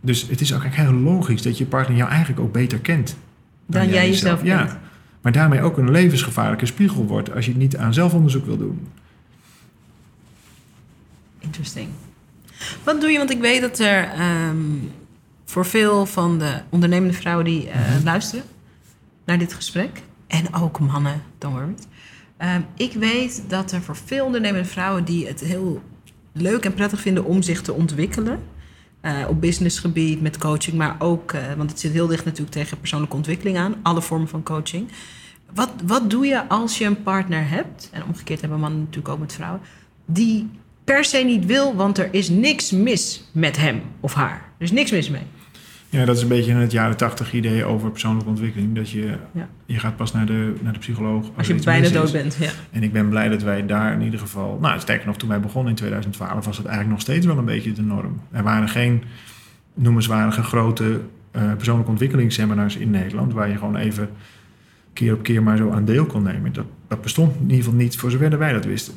[0.00, 3.16] dus het is ook heel logisch dat je partner jou eigenlijk ook beter kent.
[3.66, 4.42] Dan, jij jezelf.
[4.42, 4.80] Ja.
[5.26, 8.88] Maar daarmee ook een levensgevaarlijke spiegel wordt als je het niet aan zelfonderzoek wil doen.
[11.38, 11.88] Interesting.
[12.84, 13.18] Wat doe je?
[13.18, 14.56] Want ik weet dat er ehm,
[15.44, 17.72] voor veel van de ondernemende vrouwen die uh,
[18.04, 18.44] luisteren
[19.24, 21.74] naar dit gesprek, en ook mannen, don't worry.
[22.38, 25.82] Um, ik weet dat er voor veel ondernemende vrouwen die het heel
[26.32, 28.40] leuk en prettig vinden om zich te ontwikkelen,
[29.06, 32.78] uh, op businessgebied, met coaching, maar ook, uh, want het zit heel dicht natuurlijk tegen
[32.78, 34.88] persoonlijke ontwikkeling aan, alle vormen van coaching.
[35.54, 39.18] Wat, wat doe je als je een partner hebt, en omgekeerd hebben mannen natuurlijk ook
[39.18, 39.60] met vrouwen,
[40.04, 40.48] die
[40.84, 44.50] per se niet wil, want er is niks mis met hem of haar.
[44.58, 45.26] Er is niks mis mee.
[45.96, 48.74] Ja, dat is een beetje het jaren tachtig idee over persoonlijke ontwikkeling.
[48.74, 49.48] Dat je, ja.
[49.66, 51.22] je gaat pas naar de, naar de psycholoog.
[51.22, 52.50] Als, als je bijna dood bent, ja.
[52.70, 54.58] En ik ben blij dat wij daar in ieder geval...
[54.60, 57.44] Nou, sterker nog, toen wij begonnen in 2012 was het eigenlijk nog steeds wel een
[57.44, 58.20] beetje de norm.
[58.30, 59.02] Er waren geen
[59.74, 61.00] noemenswaardige grote
[61.36, 63.32] uh, persoonlijke ontwikkelingsseminars in Nederland...
[63.32, 64.08] waar je gewoon even
[64.92, 66.52] keer op keer maar zo aan deel kon nemen.
[66.52, 68.94] Dat, dat bestond in ieder geval niet, voor zover wij dat wisten.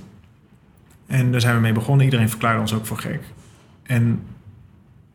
[1.07, 2.05] En daar zijn we mee begonnen.
[2.05, 3.21] Iedereen verklaarde ons ook voor gek.
[3.83, 4.19] En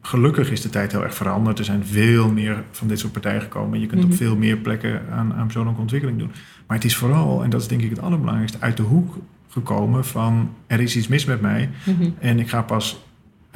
[0.07, 1.59] gelukkig is de tijd heel erg veranderd.
[1.59, 3.81] Er zijn veel meer van dit soort partijen gekomen.
[3.81, 4.19] Je kunt op mhm.
[4.19, 6.31] veel meer plekken aan, aan persoonlijke ontwikkeling doen.
[6.67, 9.17] Maar het is vooral, en dat is denk ik het allerbelangrijkste, uit de hoek
[9.49, 11.71] gekomen van er is iets mis met mij.
[11.85, 12.11] Mhm.
[12.19, 13.05] En ik ga pas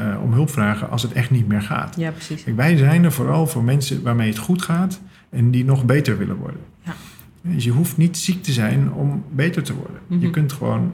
[0.00, 1.96] uh, om hulp vragen als het echt niet meer gaat.
[1.96, 2.44] Ja, precies.
[2.44, 6.36] wij zijn er vooral voor mensen waarmee het goed gaat en die nog beter willen
[6.36, 6.60] worden.
[6.82, 6.94] Ja.
[7.40, 10.00] Dus je hoeft niet ziek te zijn om beter te worden.
[10.06, 10.30] Je mhm.
[10.30, 10.92] kunt gewoon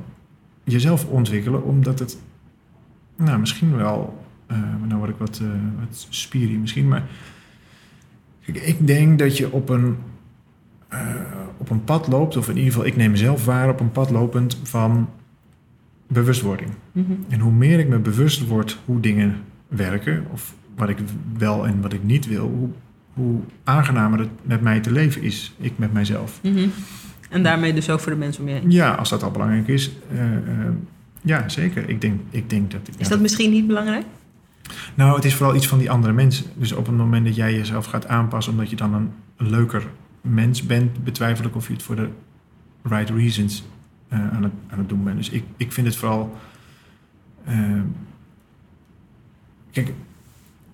[0.65, 2.19] jezelf ontwikkelen omdat het
[3.17, 6.89] nou, misschien wel maar nou word ik wat, uh, wat spierie misschien.
[6.89, 7.03] Maar
[8.45, 9.97] kijk, ik denk dat je op een,
[10.93, 10.99] uh,
[11.57, 14.11] op een pad loopt, of in ieder geval, ik neem mezelf waar op een pad
[14.11, 15.09] lopend van
[16.07, 16.71] bewustwording.
[16.93, 17.25] Mm -hmm.
[17.29, 19.37] En hoe meer ik me bewust word hoe dingen
[19.69, 20.99] werken, of wat ik
[21.39, 22.69] wel en wat ik niet wil, hoe,
[23.13, 26.41] hoe aangenamer het met mij te leven is, ik met mijzelf.
[26.43, 26.73] Mm -hmm.
[27.31, 28.71] En daarmee dus ook voor de mensen om je heen.
[28.71, 29.91] Ja, als dat al belangrijk is.
[31.23, 31.89] ja, zeker.
[31.89, 32.81] Ik denk, ik denk dat...
[32.97, 34.05] Is dat misschien niet belangrijk?
[34.95, 36.47] Nou, het is vooral iets van die andere mensen.
[36.55, 39.87] Dus op het moment dat jij jezelf gaat aanpassen omdat je dan een, leuker
[40.21, 42.09] mens bent, betwijfel ik of je het voor de
[42.83, 43.65] right reasons
[44.13, 45.17] uh, aan, het, aan doen bent.
[45.17, 46.37] Dus ik, ik vind het vooral.
[47.49, 47.81] Uh,
[49.71, 49.93] kijk,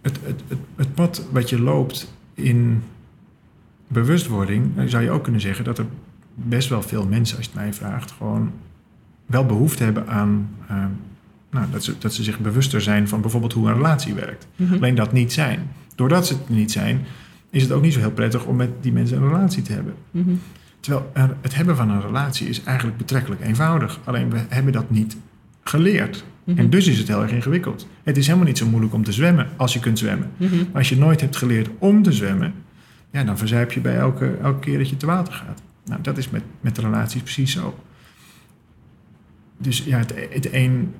[0.00, 0.42] het, het,
[0.76, 2.82] het, pad wat je loopt in
[3.88, 5.86] bewustwording, dan zou je ook kunnen zeggen dat er
[6.34, 8.52] best wel veel mensen, als je het mij vraagt, gewoon
[9.26, 10.48] wel behoefte hebben aan.
[11.50, 14.46] Nou, dat, ze, dat ze zich bewuster zijn van bijvoorbeeld hoe een relatie werkt.
[14.56, 14.74] Mhm.
[14.74, 15.70] Alleen dat niet zijn.
[15.94, 17.04] Doordat ze het niet zijn,
[17.50, 19.94] is het ook niet zo heel prettig om met die mensen een relatie te hebben.
[20.10, 20.30] Mhm.
[20.80, 21.10] Terwijl
[21.40, 23.98] het hebben van een relatie is eigenlijk betrekkelijk eenvoudig.
[24.04, 25.16] Alleen we hebben dat niet
[25.62, 26.24] geleerd.
[26.44, 26.58] Mhm.
[26.58, 27.88] En dus is het heel erg ingewikkeld.
[28.02, 30.30] Het is helemaal niet zo moeilijk om te zwemmen als je kunt zwemmen.
[30.38, 32.54] Maar als je nooit hebt geleerd om te zwemmen,
[33.12, 35.62] ja, dan verzuip je bij elke, elke keer dat je te water gaat.
[35.84, 37.78] Nou, dat is met, met relaties precies zo.
[39.58, 40.94] Dus ja, het, het een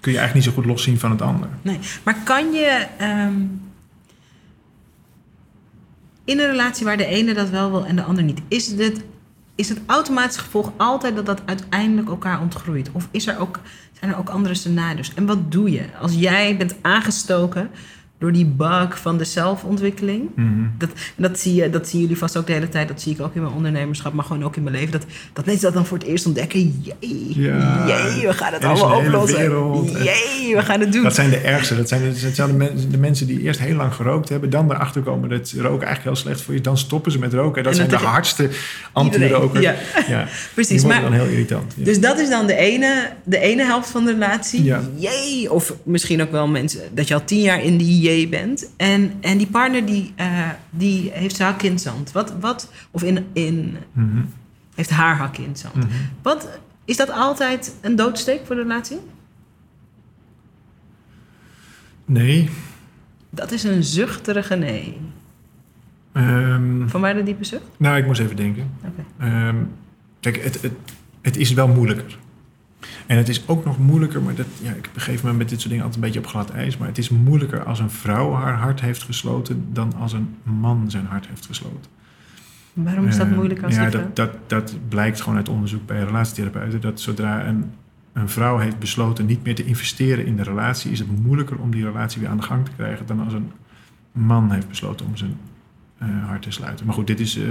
[0.00, 1.48] kun je eigenlijk niet zo goed loszien van het ander.
[1.62, 3.40] Nee, maar kan je ehm,
[6.24, 9.02] in een relatie waar de ene dat wel wil en de ander niet, is het
[9.58, 12.90] is het automatisch gevolg altijd dat dat uiteindelijk elkaar ontgroeit?
[12.92, 13.60] Of is er ook,
[13.98, 15.14] zijn er ook andere scenario's?
[15.14, 17.70] En wat doe je als jij bent aangestoken
[18.18, 20.22] door die bug van de zelfontwikkeling.
[20.34, 20.48] Mhm.
[20.78, 22.88] Dat, dat, zie je, dat zien jullie vast ook de hele tijd.
[22.88, 24.90] Dat zie ik ook in mijn ondernemerschap, maar gewoon ook in mijn leven.
[24.92, 26.60] Dat, dat mensen dat dan voor het eerst ontdekken.
[27.00, 29.38] Jee, Ja, jee we gaan het allemaal oplossen.
[30.04, 31.02] Jee, we gaan het doen.
[31.02, 31.76] Dat zijn de ergste.
[31.76, 34.50] Dat zijn, de, dat zijn de, men- de mensen die eerst heel lang gerookt hebben.
[34.50, 36.60] Dan erachter komen dat roken eigenlijk heel slecht voor je.
[36.60, 37.62] Dan stoppen ze met roken.
[37.62, 38.48] Dat En zijn dan de hardste
[38.92, 39.64] anti-rokers.
[39.64, 39.74] Ja.
[40.08, 40.26] Ja.
[40.54, 41.72] Precies, maar- dan heel irritant.
[41.76, 41.84] Ja.
[41.84, 44.62] Dus dat is dan de ene, de ene helft van de relatie.
[44.96, 45.52] Jee.
[45.52, 48.70] Of misschien ook wel mensen dat je al tien jaar in die bent.
[48.76, 52.12] En, en die partner die, eh, die heeft haar kind zand.
[52.12, 54.20] Wat, wat, of in, in, Mhm.
[54.74, 55.74] heeft haar hak in zand.
[55.74, 55.86] Mhm.
[56.22, 56.48] Wat,
[56.84, 58.98] is dat altijd een doodsteek voor de relatie?
[62.04, 62.50] Nee.
[63.30, 64.96] Dat is een zuchterige nee.
[66.12, 67.62] Ehm, Van waar de diepe zucht?
[67.76, 68.70] nou, ik moest even denken.
[69.18, 69.56] Ehm,
[70.20, 70.72] kijk, het, het,
[71.22, 72.18] het is wel moeilijker.
[73.08, 75.70] En het is ook nog moeilijker, maar dat, ja, ik begeef me met dit soort
[75.70, 76.76] dingen altijd een beetje op glad ijs.
[76.76, 80.90] Maar het is moeilijker als een vrouw haar hart heeft gesloten dan als een man
[80.90, 81.90] zijn hart heeft gesloten.
[82.72, 86.04] Waarom is dat Ehm, moeilijk als ja, dat, dat, dat blijkt gewoon uit onderzoek bij
[86.04, 86.80] relatietherapeuten.
[86.80, 87.70] Dat zodra een,
[88.12, 91.70] een vrouw heeft besloten niet meer te investeren in de relatie, is het moeilijker om
[91.70, 93.50] die relatie weer aan de gang te krijgen dan als een
[94.12, 95.36] man heeft besloten om zijn
[95.98, 96.86] eh, hart te sluiten.
[96.86, 97.44] Maar goed, dit is eh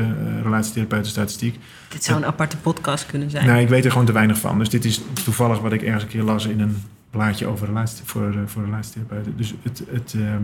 [0.43, 1.59] relatietherapeuten-statistiek.
[1.89, 3.45] Dit zou een aparte podcast kunnen zijn.
[3.47, 4.59] Nou, ik weet er gewoon te weinig van.
[4.59, 6.75] Dus dit is toevallig wat ik ergens een keer las in een
[7.09, 9.33] blaadje over relatie, voor, eh, voor relatietherapeuten.
[9.37, 10.43] Dus het, het, ehm,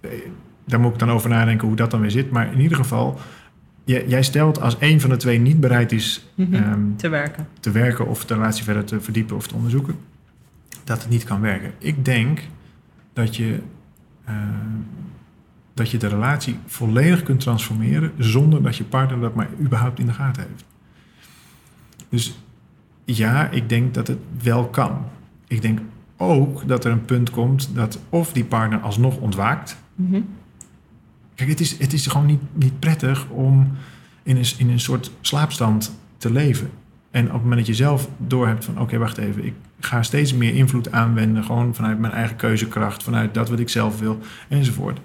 [0.00, 0.10] eh,
[0.64, 2.30] daar moet ik dan over nadenken hoe dat dan weer zit.
[2.30, 3.18] Maar in ieder geval,
[3.84, 6.54] jij, jij stelt als een van de twee niet bereid is Mhm.
[6.54, 7.48] ehm, Te werken.
[7.60, 9.94] te werken of de relatie verder te verdiepen of te onderzoeken,
[10.84, 11.72] dat het niet kan werken.
[11.78, 12.40] Ik denk
[13.12, 13.58] dat je,
[15.80, 20.06] dat je de relatie volledig kunt transformeren zonder dat je partner dat maar überhaupt in
[20.06, 20.64] de gaten heeft.
[22.08, 22.40] Dus
[23.04, 25.04] ja, ik denk dat het wel kan.
[25.46, 25.80] Ik denk
[26.16, 29.76] ook dat er een punt komt dat of die partner alsnog ontwaakt.
[29.94, 30.20] Mhm.
[31.34, 33.70] Kijk, het is, het is gewoon niet, niet prettig om
[34.22, 36.70] in een, in een soort slaapstand te leven.
[37.10, 38.80] En op het moment dat je zelf doorhebt van...
[38.80, 41.44] oké, wacht even, ik ga steeds meer invloed aanwenden...
[41.44, 45.00] gewoon vanuit mijn eigen keuzekracht, vanuit dat wat ik zelf wil, enzovoort.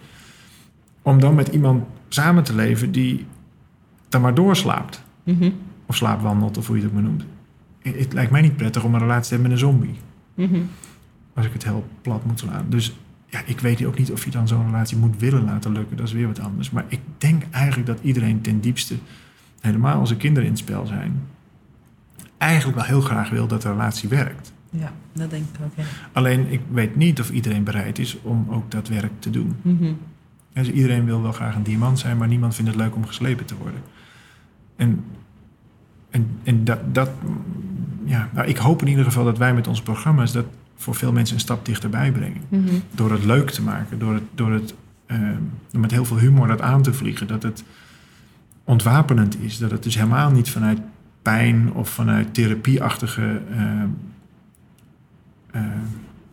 [1.05, 3.25] Om dan met iemand samen te leven die
[4.09, 5.03] dan maar doorslaapt.
[5.23, 5.51] Mhm.
[5.85, 7.25] Of slaapwandelt, of hoe je het ook maar noemt.
[7.81, 9.95] Het, lijkt mij niet prettig om een relatie te hebben met een zombie.
[10.33, 10.61] Mhm.
[11.33, 12.65] Als ik het heel plat moet slaan.
[12.69, 15.97] Dus ja, ik weet ook niet of je dan zo'n relatie moet willen laten lukken.
[15.97, 16.69] Dat is weer wat anders.
[16.69, 18.95] Maar ik denk eigenlijk dat iedereen ten diepste,
[19.59, 21.21] helemaal als er kinderen in het spel zijn,
[22.37, 24.53] eigenlijk wel heel graag wil dat de relatie werkt.
[24.69, 25.83] Ja, dat denk ik ook, ja.
[26.11, 29.55] Alleen ik weet niet of iedereen bereid is om ook dat werk te doen.
[29.61, 29.93] Mhm.
[30.55, 33.05] Ja, Dus iedereen wil wel graag een diamant zijn, maar niemand vindt het leuk om
[33.05, 33.81] geslepen te worden.
[34.75, 35.03] En,
[36.09, 37.09] en, en dat, dat,
[38.03, 41.11] ja, nou, ik hoop in ieder geval dat wij met onze programma's dat voor veel
[41.11, 42.41] mensen een stap dichterbij brengen.
[42.49, 42.73] Mhm.
[42.91, 44.73] Door het leuk te maken, door het, door het
[45.05, 45.19] eh,
[45.71, 47.27] door met heel veel humor dat aan te vliegen.
[47.27, 47.63] Dat het
[48.63, 49.57] ontwapenend is.
[49.57, 50.79] Dat het dus helemaal niet vanuit
[51.21, 53.81] pijn of vanuit therapieachtige eh,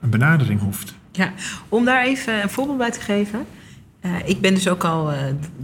[0.00, 0.94] een benadering hoeft.
[1.12, 1.32] Ja,
[1.68, 3.46] om daar even een voorbeeld bij te geven.
[4.02, 5.18] Eh, ik ben dus ook al eh,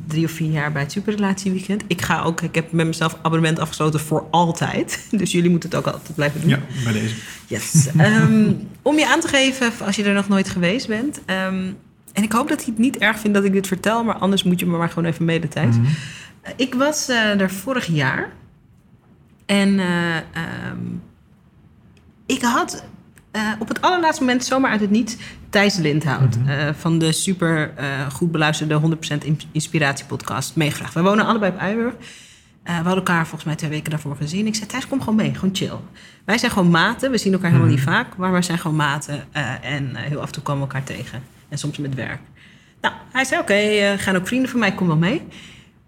[0.07, 1.83] drie of vier jaar bij het Superrelatieweekend.
[1.87, 5.07] Ik ga ook, ik heb met mezelf abonnement afgesloten voor altijd.
[5.21, 6.51] Dus jullie moeten het ook altijd blijven doen.
[6.51, 7.15] Ja, bij deze.
[7.47, 7.89] Yes.
[7.97, 11.21] Ehm, om je aan te geven, als je er nog nooit geweest bent.
[11.25, 11.71] ehm,
[12.13, 14.43] en ik hoop dat hij het niet erg vindt dat ik dit vertel, maar anders
[14.43, 15.77] moet je me maar gewoon even mede thuis.
[15.77, 15.87] Mhm.
[16.43, 18.33] Eh, Ik was er vorig jaar.
[19.47, 20.79] En eh, ehm,
[22.27, 22.85] ik had
[23.31, 25.17] eh, op het allerlaatste moment zomaar uit het niets
[25.51, 26.39] Thijs Lindhout...
[26.39, 26.49] Mhm.
[26.49, 28.81] eh, van de super eh, goed beluisterde
[29.21, 30.95] 100% in- Inspiratiepodcast meegevraagd.
[30.95, 31.95] We wonen allebei op Eiburg.
[32.63, 34.47] Eh, we hadden elkaar volgens mij twee weken daarvoor gezien.
[34.47, 35.73] Ik zei, Thijs, kom gewoon mee, gewoon chill.
[36.25, 37.11] Wij zijn gewoon maten.
[37.11, 37.79] We zien elkaar helemaal Mhm.
[37.81, 39.25] niet vaak, maar we zijn gewoon maten.
[39.63, 41.23] en heel af en toe komen we elkaar tegen.
[41.49, 42.21] En soms met werk.
[42.81, 45.23] Nou, hij zei, oké, gaan ook vrienden van mij, kom wel mee.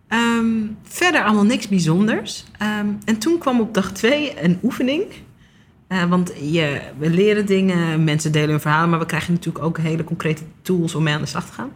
[0.08, 0.46] Ehm,
[0.82, 2.44] verder allemaal niks bijzonders.
[2.58, 5.02] Ehm, en toen kwam op dag twee een oefening.
[5.90, 8.90] Eh, want je, we leren dingen, mensen delen hun verhalen...
[8.90, 11.72] maar we krijgen natuurlijk ook hele concrete tools om mee aan de slag te gaan.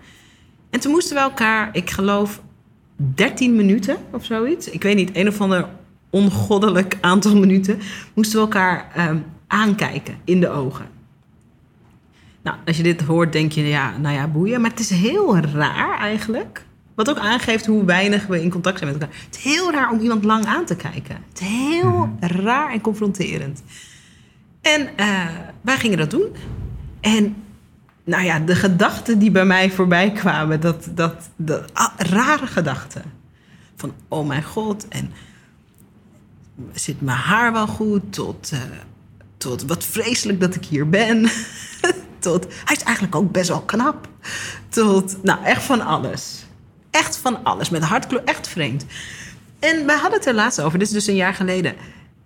[0.71, 2.43] En toen moesten we elkaar, ik geloof,
[2.97, 4.71] 13 minuten of zoiets...
[4.71, 5.69] ik weet niet, een of ander
[6.11, 7.79] ongoddelijk aantal minuten...
[8.15, 10.87] moesten we elkaar ehm, aankijken in de ogen.
[12.43, 14.61] Nou, als je dit hoort, denk je, ja, nou ja, boeien.
[14.61, 16.65] Maar het is heel raar eigenlijk.
[16.95, 19.17] Wat ook aangeeft hoe weinig we in contact zijn met elkaar.
[19.25, 21.17] Het is heel raar om iemand lang aan te kijken.
[21.29, 23.63] Het is heel raar en confronterend.
[24.65, 25.27] En eh,
[25.61, 26.37] wij gingen dat doen.
[27.01, 27.37] En
[28.05, 33.03] nou ja, de gedachten die bij mij voorbij kwamen, dat, dat, dat ah, rare gedachten.
[33.77, 34.89] Van, oh mijn god.
[34.89, 35.13] En
[36.73, 38.13] zit mijn haar wel goed?
[38.13, 38.61] Tot, eh,
[39.37, 41.23] tot wat vreselijk dat ik hier ben.
[42.19, 44.09] tot hij is eigenlijk ook best wel knap.
[44.69, 46.45] Tot, nou, echt van alles.
[46.91, 47.71] Echt van alles.
[47.71, 48.85] Met hartkleur, echt vreemd.
[49.59, 51.75] En wij hadden het er laatst over, dit is dus een jaar geleden.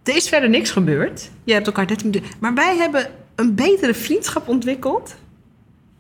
[0.09, 1.31] Er is verder niks gebeurd.
[1.45, 2.31] Je hebt elkaar 13 minuten.
[2.41, 5.17] Maar wij hebben een betere vriendschap ontwikkeld.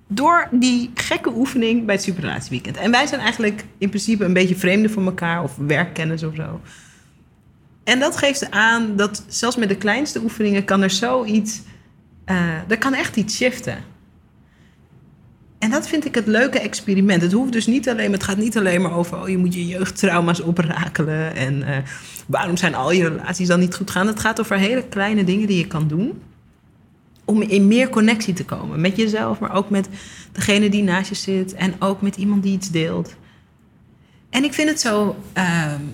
[0.06, 2.76] Door die gekke oefening bij het Superrelatieweekend.
[2.76, 5.42] En wij zijn eigenlijk in principe een beetje vreemden van elkaar.
[5.42, 6.60] Of werkkennis of zo.
[7.84, 11.60] En dat geeft aan dat zelfs met de kleinste oefeningen kan er zoiets.
[12.26, 13.84] Uh, er kan echt iets shiften.
[15.58, 17.22] En dat vind ik het leuke experiment.
[17.22, 19.66] Het hoeft dus niet alleen, het gaat niet alleen maar over, oh, je moet je
[19.66, 21.76] jeugdtrauma's oprakelen en uh,
[22.26, 24.06] waarom zijn al je relaties dan niet goed gaan.
[24.06, 26.20] Het gaat over hele kleine dingen die je kan doen
[27.28, 29.88] om in meer connectie te komen met jezelf, maar ook met
[30.32, 33.14] degene die naast je zit en ook met iemand die iets deelt.
[34.30, 35.90] En ik vind het zo, um,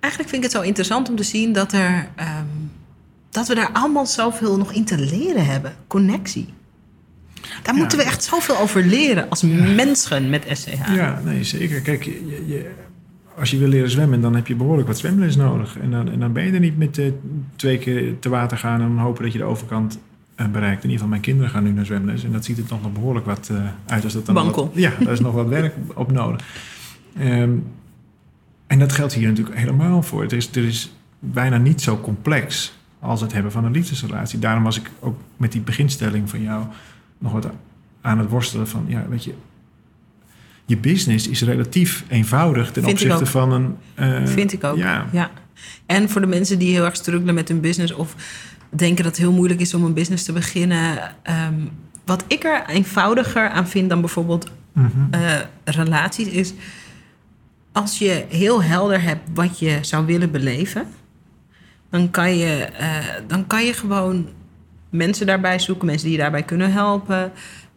[0.00, 2.70] eigenlijk vind ik het zo interessant om te zien dat er, um,
[3.30, 6.54] dat we daar allemaal zoveel nog in te leren hebben, connectie.
[7.62, 7.80] Daar Ja.
[7.80, 9.42] moeten we echt zoveel over leren als
[9.74, 10.94] mensen met SCH.
[10.94, 11.80] Ja, nee, zeker.
[11.80, 12.70] Kijk, je, je-
[13.38, 15.78] als je wil leren zwemmen, dan heb je behoorlijk wat zwemles nodig.
[15.78, 17.06] En dan, en dan ben je er niet met eh,
[17.56, 19.98] twee keer te water gaan en hopen dat je de overkant
[20.34, 20.76] eh, bereikt.
[20.84, 22.24] In ieder geval, mijn kinderen gaan nu naar zwemles.
[22.24, 23.56] En dat ziet er toch nog behoorlijk wat eh,
[23.86, 24.04] uit.
[24.04, 24.64] Als dat dan Wankel.
[24.64, 26.40] Wat, ja, daar is nog wat werk op nodig.
[27.18, 27.50] Ehm,
[28.66, 30.22] en dat geldt hier natuurlijk helemaal voor.
[30.22, 34.38] Het is, er is bijna niet zo complex als het hebben van een liefdesrelatie.
[34.38, 36.64] Daarom was ik ook met die beginstelling van jou
[37.18, 37.48] nog wat
[38.00, 38.84] aan het worstelen van...
[38.88, 39.34] Ja, weet je,
[40.66, 43.76] je business is relatief eenvoudig ten Vind opzichte van een...
[43.94, 44.76] eh, Vind ik ook.
[44.76, 45.30] Ja, Ja.
[45.86, 48.14] En voor de mensen die heel erg struggelen met hun business of
[48.70, 50.98] denken dat het heel moeilijk is om een business te beginnen.
[51.22, 51.54] ehm,
[52.04, 54.88] wat ik er eenvoudiger aan vind dan bijvoorbeeld Mhm.
[55.10, 56.52] eh, relaties is.
[57.72, 60.86] Als je heel helder hebt wat je zou willen beleven,
[61.90, 62.88] dan kan je, eh,
[63.26, 64.28] dan kan je gewoon
[64.90, 67.32] mensen daarbij zoeken, mensen die je daarbij kunnen helpen.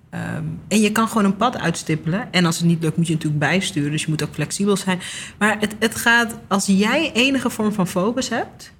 [0.09, 2.27] Ehm, en je kan gewoon een pad uitstippelen.
[2.31, 3.91] En als het niet lukt, moet je natuurlijk bijsturen.
[3.91, 4.99] Dus je moet ook flexibel zijn.
[5.37, 8.71] Maar het, het gaat, als jij enige vorm van focus hebt.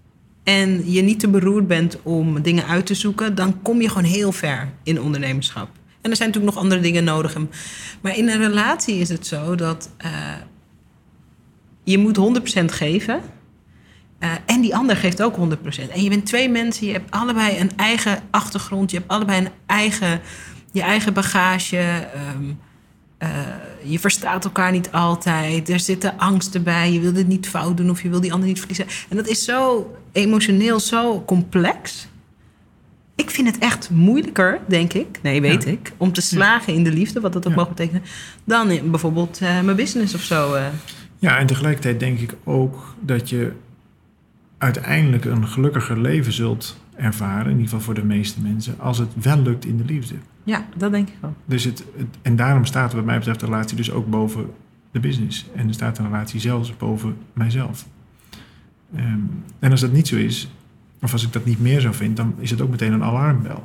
[0.44, 3.36] en je niet te beroerd bent om dingen uit te zoeken.
[3.36, 5.70] dan kom je gewoon heel ver in ondernemerschap.
[6.02, 7.38] En er zijn natuurlijk nog andere dingen nodig.
[8.02, 9.90] Maar in een relatie is het zo dat.
[9.98, 10.10] eh,
[11.84, 13.22] je moet 100% geven.
[14.22, 15.92] Eh, en die ander geeft ook 100%.
[15.92, 19.52] En je bent twee mensen, je hebt allebei een eigen achtergrond, je hebt allebei een
[19.66, 20.22] eigen,
[20.72, 21.78] je eigen bagage.
[21.78, 22.44] ehm,
[23.18, 23.30] eh,
[23.84, 25.70] je verstaat elkaar niet altijd.
[25.70, 26.92] Er zitten angsten bij.
[26.92, 28.86] Je wil dit niet fout doen of je wil die ander niet verliezen.
[29.10, 32.08] En dat is zo emotioneel, zo complex.
[33.16, 35.70] Ik vind het echt moeilijker, denk ik, nee, weet Ja.
[35.72, 37.58] ik, om te slagen in de liefde, wat dat ook Ja.
[37.58, 38.02] mag betekenen,
[38.44, 40.58] dan in bijvoorbeeld eh, mijn business of zo.
[41.20, 43.52] Ja, en tegelijkertijd denk ik ook dat je
[44.62, 49.10] uiteindelijk een gelukkiger leven zult ervaren, in ieder geval voor de meeste mensen, als het
[49.16, 50.16] wel lukt in de liefde.
[50.44, 51.34] Ja, dat denk ik ook.
[51.46, 54.46] Dus het, het- en daarom staat wat mij betreft de relatie dus ook boven
[54.92, 55.50] de business.
[55.56, 57.88] En er staat de relatie zelfs boven mijzelf.
[58.96, 59.20] Ehm,
[59.60, 60.52] en als dat niet zo is,
[61.02, 63.64] of als ik dat niet meer zo vind, dan is het ook meteen een alarmbel.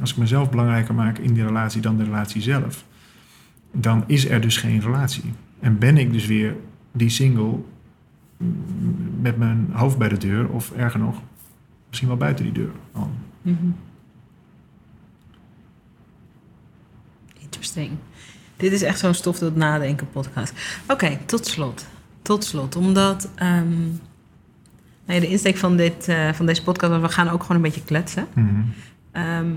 [0.00, 2.84] Als ik mezelf belangrijker maak in die relatie dan de relatie zelf,
[3.72, 5.32] dan is er dus geen relatie.
[5.60, 6.56] En ben ik dus weer
[6.92, 7.58] die single
[9.20, 11.22] met mijn hoofd bij de deur, of erger nog,
[11.88, 12.72] misschien wel buiten die deur.
[12.92, 13.10] al.
[13.42, 13.66] Mhm.
[17.38, 17.90] Interesting.
[18.56, 20.52] Dit is echt zo'n stof tot nadenken podcast.
[20.88, 21.86] Oké, tot slot.
[22.22, 23.28] Tot slot, omdat
[25.08, 27.56] nou ja, de insteek van, dit, eh, van deze podcast was, we gaan ook gewoon
[27.56, 28.26] een beetje kletsen.
[28.34, 28.62] Mhm.
[29.12, 29.50] Ehm,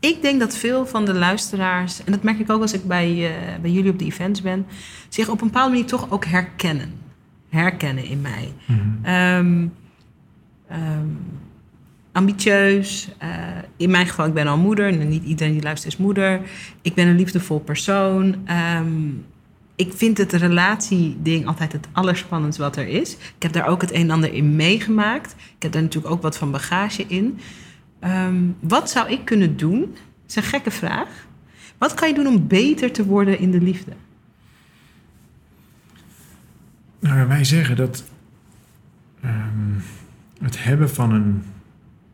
[0.00, 3.08] ik denk dat veel van de luisteraars, en dat merk ik ook als ik bij,
[3.08, 4.66] eh, bij jullie op de events ben,
[5.08, 6.92] zich op een bepaalde manier toch ook herkennen.
[7.48, 8.52] Herkennen in mij.
[9.02, 9.66] Ehm,
[12.12, 13.08] ambitieus.
[13.18, 13.28] eh,
[13.76, 14.86] in mijn geval, ik ben al moeder.
[15.00, 16.40] En niet iedereen die luistert is moeder.
[16.82, 18.36] Ik ben een liefdevol persoon.
[18.44, 19.08] Ehm,
[19.76, 23.12] ik vind het relatieding altijd het allerspannendst wat er is.
[23.12, 25.32] Ik heb daar ook het een en ander in meegemaakt.
[25.56, 27.38] Ik heb daar natuurlijk ook wat van bagage in.
[28.60, 29.80] Wat zou ik kunnen doen?
[29.80, 29.90] Dat
[30.26, 31.26] is een gekke vraag.
[31.78, 33.92] Wat kan je doen om beter te worden in de liefde?
[37.00, 38.04] Nou, wij zeggen dat
[39.20, 39.78] ehm,
[40.40, 41.42] het hebben van een,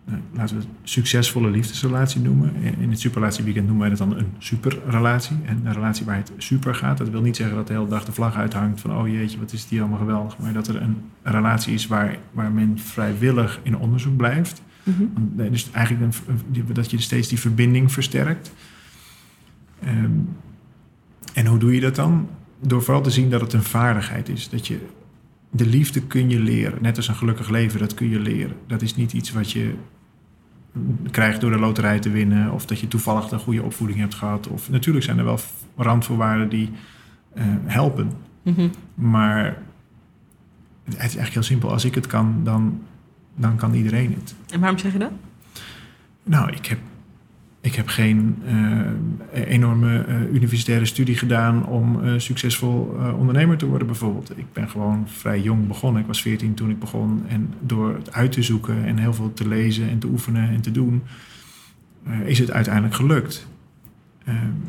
[0.04, 2.54] nou, laten we het succesvolle liefdesrelatie noemen.
[2.78, 5.36] In het superrelatieweekend noemen wij dat dan een superrelatie.
[5.44, 6.98] En een relatie waar het super gaat.
[6.98, 9.52] Dat wil niet zeggen dat de hele dag de vlag uithangt van oh jeetje, wat
[9.52, 10.38] is die allemaal geweldig.
[10.38, 14.62] Maar dat er een relatie is waar, waar men vrijwillig in onderzoek blijft.
[15.34, 18.52] Nee, Dus eigenlijk een, dat je steeds die verbinding versterkt.
[19.80, 20.10] Ehm,
[21.34, 22.28] en hoe doe je dat dan?
[22.66, 24.48] Door vooral te zien dat het een vaardigheid is.
[24.48, 24.78] Dat je
[25.50, 26.82] de liefde kun je leren.
[26.82, 28.56] Net als een gelukkig leven, dat kun je leren.
[28.66, 29.74] Dat is niet iets wat je
[31.10, 32.52] krijgt door de loterij te winnen.
[32.52, 34.48] Of dat je toevallig een goede opvoeding hebt gehad.
[34.48, 35.38] Of natuurlijk zijn er wel
[35.76, 36.70] randvoorwaarden die
[37.34, 38.10] eh, helpen.
[38.42, 38.68] Mhm.
[38.94, 39.44] Maar
[40.84, 41.70] het is eigenlijk heel simpel.
[41.70, 42.82] Als ik het kan, dan,
[43.34, 44.34] dan kan iedereen het.
[44.50, 45.12] En waarom zeg je dat?
[46.22, 46.78] Nou, ik heb,
[47.74, 48.36] ik heb geen
[49.32, 54.38] eh, enorme eh, universitaire studie gedaan om eh, succesvol ondernemer te worden, bijvoorbeeld.
[54.38, 56.00] Ik ben gewoon vrij jong begonnen.
[56.00, 57.22] Ik was 14 toen ik begon.
[57.28, 60.60] En door het uit te zoeken en heel veel te lezen en te oefenen en
[60.60, 61.02] te doen,
[62.24, 63.46] is het uiteindelijk gelukt.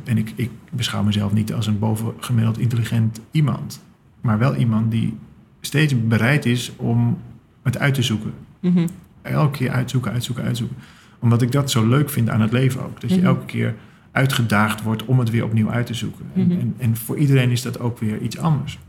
[0.04, 3.84] En ik, ik beschouw mezelf niet als een bovengemiddeld intelligent iemand,
[4.22, 5.18] maar wel iemand die
[5.62, 7.18] steeds bereid is om
[7.62, 8.88] het uit te zoeken Mhm.
[9.22, 10.78] elke keer uitzoeken, uitzoeken, uitzoeken.
[11.26, 13.02] Omdat ik dat zo leuk vind aan het leven ook.
[13.02, 13.26] Dat je Mhm.
[13.26, 13.76] elke keer
[14.12, 16.26] uitgedaagd wordt om het weer opnieuw uit te zoeken.
[16.36, 16.60] En, Mhm.
[16.60, 18.80] en, en voor iedereen is dat ook weer iets anders.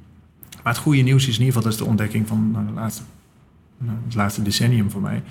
[0.62, 2.72] Maar het goede nieuws is in ieder geval, dat is de ontdekking van nou, de
[2.72, 3.03] laatste,
[3.78, 5.22] nou, het laatste decennium voor mij,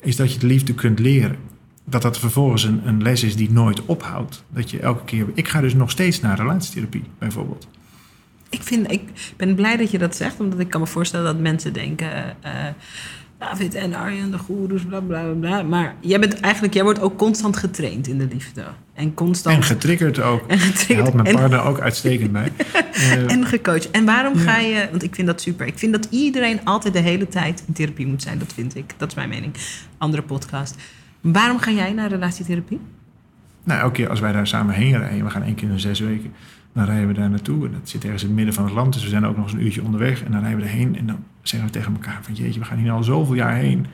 [0.00, 1.36] is dat je de liefde kunt leren.
[1.84, 4.44] Dat dat vervolgens een, een les is die nooit ophoudt.
[4.48, 5.26] Dat je elke keer.
[5.34, 7.68] Ik ga dus nog steeds naar relatietherapie, bijvoorbeeld.
[8.48, 9.02] Ik, vind, ik
[9.36, 12.42] ben blij dat je dat zegt, omdat ik kan me voorstellen dat mensen denken...
[12.42, 12.52] eh,
[13.38, 15.62] David en Arjen, de goeroes, bla bla bla.
[15.62, 18.64] Maar jij bent eigenlijk, jij wordt ook constant getraind in de liefde.
[18.94, 19.56] En constant...
[19.56, 20.40] En getriggerd ook.
[20.40, 20.98] en Daar getriggerd.
[20.98, 22.52] helpt mijn En- partner ook uitstekend bij.
[22.94, 23.90] Eh, En gecoacht.
[23.90, 24.40] En waarom Ja.
[24.40, 25.66] ga je, want ik vind dat super.
[25.66, 28.38] Ik vind dat iedereen altijd de hele tijd in therapie moet zijn.
[28.38, 28.94] Dat vind ik.
[28.96, 29.52] Dat is mijn mening.
[29.98, 30.76] Andere podcast.
[31.20, 32.80] Waarom ga jij naar relatietherapie?
[33.64, 35.80] Nou, elke keer als wij daar samen heen rijden, we gaan één keer in de
[35.80, 36.32] zes weken,
[36.74, 37.66] dan rijden we daar naartoe.
[37.66, 39.44] En dat zit ergens in het midden van het land, dus we zijn ook nog
[39.44, 40.22] eens een uurtje onderweg.
[40.24, 41.18] En dan rijden we erheen en dan
[41.48, 43.86] zeggen we tegen elkaar van jeetje, we gaan hier al zoveel jaar heen.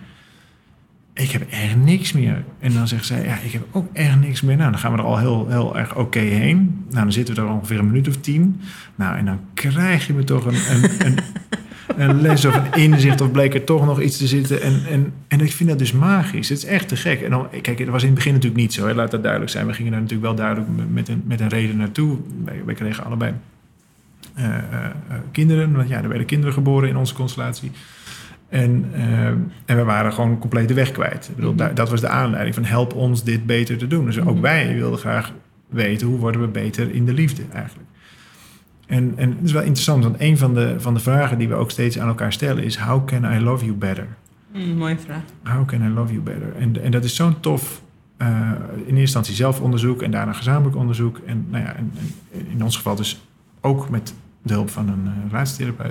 [1.12, 2.44] Ik heb echt niks meer.
[2.58, 4.56] En dan zegt zij, ja, ik heb ook echt niks meer.
[4.56, 6.84] Nou, dan gaan we er al heel, heel erg oké heen.
[6.90, 8.60] Nou, dan zitten we er ongeveer een minuut of tien.
[8.94, 11.18] Nou, en dan krijg je me toch een, een, een,
[11.96, 14.62] een les of een inzicht of bleek er toch nog iets te zitten.
[14.62, 16.48] En, en, en ik vind dat dus magisch.
[16.48, 17.20] Het is echt te gek.
[17.22, 18.86] En dan, kijk, het was in het begin natuurlijk niet zo.
[18.86, 18.94] Hè.
[18.94, 19.66] Laat dat duidelijk zijn.
[19.66, 22.16] We gingen daar natuurlijk wel duidelijk met- een, met een reden naartoe.
[22.44, 23.32] Wij, wij kregen allebei
[25.32, 25.72] kinderen.
[25.76, 27.70] Want ja, er werden kinderen geboren in onze constellatie.
[28.48, 29.26] En, eh,
[29.64, 31.28] en we waren gewoon compleet de weg kwijt.
[31.28, 31.74] Ik bedoel, Mhm.
[31.74, 34.04] dat was de aanleiding van help ons dit beter te doen.
[34.04, 34.40] Dus ook Mhm.
[34.40, 35.32] wij wilden graag
[35.68, 37.88] weten hoe worden we beter in de liefde eigenlijk.
[38.86, 41.54] En, en het is wel interessant, want een van de, van de vragen die we
[41.54, 44.06] ook steeds aan elkaar stellen is: How can I love you better?
[44.52, 45.22] Hmm, mooie vraag.
[45.42, 46.52] How can I love you better?
[46.58, 47.82] En, en dat is zo'n tof,
[48.16, 48.28] eh,
[48.74, 51.18] in eerste instantie zelfonderzoek en daarna gezamenlijk onderzoek.
[51.26, 51.92] En, nou ja, en,
[52.32, 53.24] en in ons geval dus
[53.60, 55.84] ook met de hulp van een uh.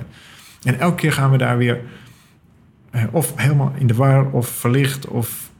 [0.62, 1.80] En elke keer gaan we daar weer
[2.90, 5.50] eh, of helemaal in de war of verlicht of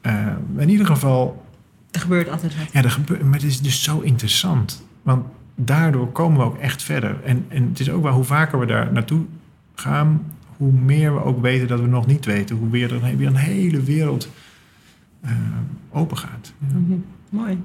[0.00, 0.26] eh,
[0.56, 1.46] in ieder geval
[1.90, 2.72] Er gebeurt altijd wat.
[2.72, 4.86] ja, dat gebeurt, maar het is dus zo interessant.
[5.02, 5.24] Want
[5.54, 7.24] daardoor komen we ook echt verder.
[7.24, 9.24] En, en het is ook wel hoe vaker we daar naartoe
[9.74, 12.56] gaan, hoe meer we ook weten dat we nog niet weten.
[12.56, 14.28] Hoe weer, er weer een hele wereld
[15.20, 15.32] eh,
[15.90, 16.52] open gaat.
[16.58, 16.78] Ja.
[16.78, 16.98] Mhm.
[17.28, 17.62] Mooi.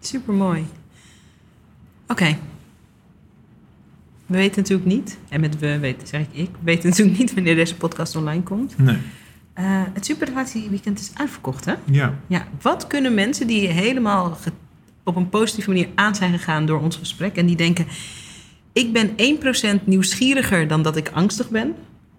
[0.00, 0.66] Super mooi.
[2.06, 2.36] Oké.
[4.28, 7.34] We weten natuurlijk niet, en met we weten, zeg ik ik, we weten natuurlijk niet
[7.34, 8.78] wanneer deze podcast online komt.
[8.78, 8.96] Nee.
[9.52, 9.64] Eh,
[9.94, 11.74] het Superrelatieweekend is uitverkocht, hè?
[11.84, 12.14] Ja.
[12.26, 14.38] Ja, wat kunnen mensen die helemaal
[15.04, 17.86] op een positieve manier aan zijn gegaan door ons gesprek en die denken:
[18.72, 19.10] ik ben
[19.80, 21.74] 1% nieuwsgieriger dan dat ik angstig ben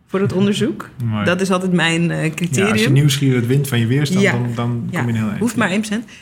[0.05, 0.89] voor het onderzoek?
[1.03, 1.25] Mooi.
[1.25, 2.71] Dat is altijd mijn eh, ja, criterium.
[2.71, 4.31] als je nieuwsgierig wint van je weerstand, Ja.
[4.31, 5.39] dan, dan Ja, kom je heel eind.
[5.39, 5.73] Hoeft maar 1%.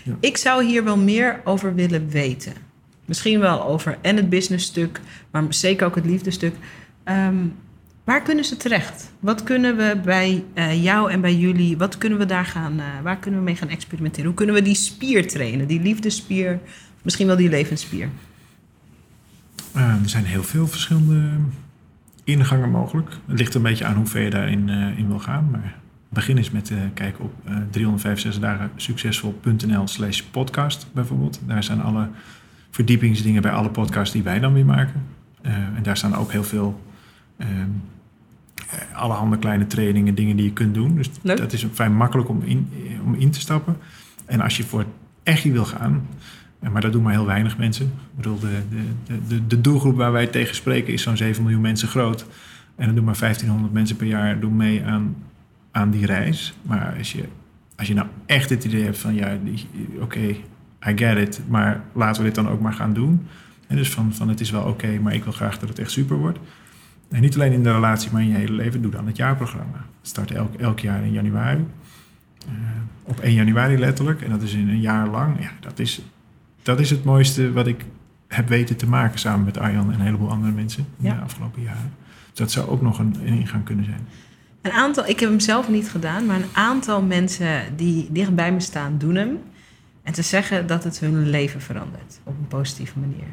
[0.04, 0.14] Ja.
[0.20, 2.54] Ik zou hier wel meer over willen weten.
[3.08, 5.02] Misschien wel over en het businessstuk,
[5.32, 6.56] maar zeker ook het liefdestuk.
[7.04, 7.36] Ehm,
[8.04, 9.12] waar kunnen ze terecht?
[9.20, 12.86] Wat kunnen we bij eh, jou en bij jullie, wat kunnen we daar gaan, eh,
[13.04, 14.26] waar kunnen we mee gaan experimenteren?
[14.26, 16.60] Hoe kunnen we die spier trainen, die liefdesspier,
[17.02, 18.10] misschien wel die levensspier?
[19.74, 21.30] Eh, er zijn heel veel verschillende
[22.24, 23.10] ingangen mogelijk.
[23.26, 25.50] Het ligt een beetje aan hoe ver je daarin eh, in wil gaan.
[25.52, 25.76] Maar
[26.10, 31.40] begin eens met eh, kijken op eh 365 dagen succesvol.nl slash podcast bijvoorbeeld.
[31.46, 32.10] Daar zijn alle
[32.78, 35.04] verdiepingsdingen bij alle podcasts die wij dan weer maken.
[35.42, 36.82] Eh, en daar staan ook heel veel
[37.38, 37.48] eh,
[38.94, 40.96] allerhande kleine trainingen, dingen die je kunt doen.
[40.96, 41.38] Dus Leuk.
[41.38, 42.70] dat is vrij makkelijk om in,
[43.06, 43.78] om in te stappen.
[44.26, 44.88] En als je voor het
[45.24, 46.08] echt wil gaan,
[46.60, 47.86] eh, maar dat doen maar heel weinig mensen.
[47.86, 48.62] Ik bedoel, de,
[49.06, 52.26] de, de, de, doelgroep waar wij tegen spreken is zo'n 7 miljoen mensen groot.
[52.76, 55.16] En dan doen maar 1500 mensen per jaar doen mee aan,
[55.72, 56.54] aan die reis.
[56.62, 57.24] Maar als je,
[57.76, 59.38] als je nou echt het idee hebt van, ja,
[60.00, 60.36] oké,
[60.90, 63.28] I get it, maar laten we dit dan ook maar gaan doen.
[63.68, 65.92] En dus van, van het is wel oké, maar ik wil graag dat het echt
[65.92, 66.40] super wordt.
[67.10, 68.82] En niet alleen in de relatie, maar in je hele leven.
[68.82, 69.78] Doe dan het jaarprogramma.
[69.78, 71.66] Het start elk, elk jaar in januari.
[72.48, 72.54] Eh,
[73.04, 74.22] op 1 januari letterlijk.
[74.22, 75.40] En dat is in een jaar lang.
[75.42, 76.02] Ja, dat is,
[76.62, 77.86] dat is het mooiste wat ik
[78.28, 81.14] heb weten te maken samen met Arjan en een heleboel andere mensen in Ja.
[81.16, 81.94] de afgelopen jaren.
[82.34, 84.08] dat zou ook nog een, een ingang kunnen zijn.
[84.62, 88.52] Een aantal, ik heb hem zelf niet gedaan, maar een aantal mensen die dicht bij
[88.54, 89.38] me staan doen hem.
[90.08, 93.28] En te zeggen dat het hun leven verandert op een positieve manier.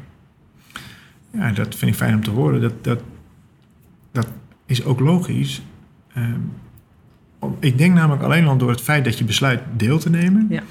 [1.31, 2.61] Ja, dat vind ik fijn om te horen.
[2.61, 2.99] Dat, dat,
[4.11, 4.27] dat
[4.65, 5.61] is ook logisch.
[6.13, 6.39] Ehm,
[7.59, 10.61] ik denk namelijk alleen al door het feit dat je besluit deel te nemen, Ja.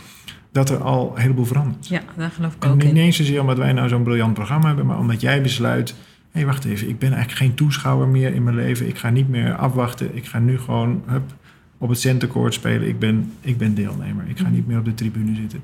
[0.53, 1.89] dat er al een heleboel verandert.
[1.89, 2.97] Ja, daar geloof ik En ook niet in.
[2.97, 5.97] eens zozeer omdat wij nou zo'n briljant programma hebben, maar omdat jij besluit: hé,
[6.31, 8.89] hey, wacht even, ik ben eigenlijk geen toeschouwer meer in mijn leven.
[8.89, 10.17] Ik ga niet meer afwachten.
[10.17, 11.35] Ik ga nu gewoon hup,
[11.79, 12.89] op het centercourt spelen.
[12.89, 14.25] Ik ben, ik ben deelnemer.
[14.29, 15.61] Ik ga niet meer op de tribune zitten.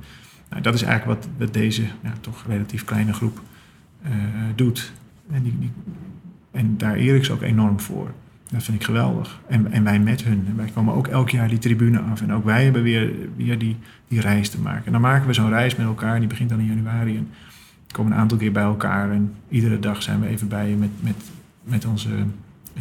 [0.51, 3.41] Nou, dat is eigenlijk wat, deze ja, toch relatief kleine groep
[4.03, 4.13] eh,
[4.55, 4.93] doet.
[5.31, 5.73] En, die, die,
[6.51, 8.13] en daar eer ik ze ook enorm voor.
[8.49, 9.41] Dat vind ik geweldig.
[9.47, 10.47] En, en wij met hun.
[10.57, 12.23] Wij komen ook elk jaar die tribune af.
[12.23, 13.77] En ook wij hebben weer, weer die,
[14.09, 14.87] die reis te maken.
[14.87, 16.19] En dan maken we zo'n reis met elkaar.
[16.19, 17.17] Die begint dan in januari.
[17.17, 17.29] En
[17.93, 19.11] komen een aantal keer bij elkaar.
[19.11, 21.17] En iedere dag zijn we even bij je met, met,
[21.63, 22.11] met onze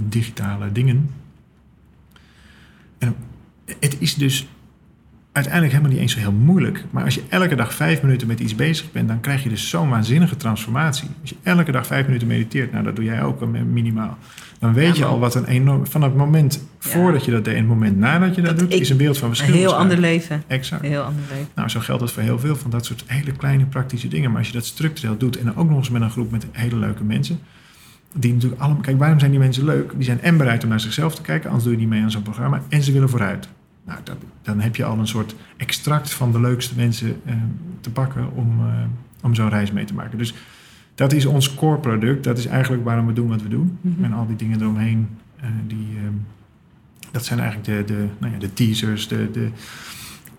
[0.03, 1.09] digitale dingen.
[2.97, 3.15] En
[3.79, 4.47] het is dus
[5.39, 6.83] uiteindelijk helemaal niet eens zo heel moeilijk.
[6.91, 9.69] Maar als je elke dag vijf minuten met iets bezig bent, dan krijg je dus
[9.69, 11.07] zo'n waanzinnige transformatie.
[11.21, 14.17] Als je elke dag vijf minuten mediteert, nou dat doe jij ook eh, minimaal.
[14.59, 15.87] Dan weet Ja, je al wat een enorm.
[15.87, 18.73] Van het moment voordat je dat deed en het moment nadat je dat, Dat doet,
[18.73, 19.55] ik- is een wereld van Een verschil.
[19.55, 19.83] heel ontstaan.
[19.89, 20.43] ander leven.
[20.47, 20.83] Exact.
[20.83, 21.47] Een heel ander leven.
[21.55, 24.29] Nou, zo geldt het voor heel veel van dat soort hele kleine praktische dingen.
[24.29, 26.45] Maar als je dat structureel doet en dan ook nog eens met een groep met
[26.51, 27.39] hele leuke mensen.
[28.15, 28.81] Die natuurlijk allemaal.
[28.81, 29.91] Kijk, waarom zijn die mensen leuk?
[29.95, 32.11] Die zijn en bereid om naar zichzelf te kijken, anders doe je niet mee aan
[32.11, 32.61] zo'n programma.
[32.69, 33.47] En ze willen vooruit.
[33.89, 37.35] Nou, dat, dan heb je al een soort extract van de leukste mensen eh,
[37.81, 38.73] te pakken om, eh,
[39.21, 40.17] om zo'n reis mee te maken.
[40.17, 40.33] Dus
[40.95, 42.23] dat is ons core product.
[42.23, 43.77] Dat is eigenlijk waarom we doen wat we doen.
[43.81, 44.03] Mhm.
[44.03, 45.07] En al die dingen eromheen,
[45.39, 46.09] eh, die, eh,
[47.11, 49.49] dat zijn eigenlijk de, de, nou ja, de teasers, de, de,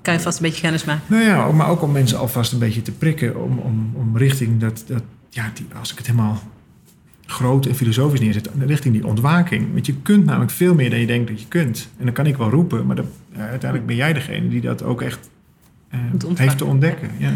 [0.02, 1.02] Kan je vast een beetje kennis maken.
[1.06, 4.60] nou ja, maar ook om mensen alvast een beetje te prikken om, om, om richting
[4.60, 6.42] dat, dat ja, die, als ik het helemaal
[7.30, 9.72] groot en filosofisch neerzet, richting die ontwaking.
[9.72, 11.88] Want je kunt namelijk veel meer dan je denkt dat je kunt.
[11.98, 14.82] En dan kan ik wel roepen, maar dat, ja, uiteindelijk ben jij degene die dat
[14.82, 15.30] ook echt
[15.88, 15.98] eh,
[16.34, 17.10] heeft te ontdekken.
[17.18, 17.32] Ja.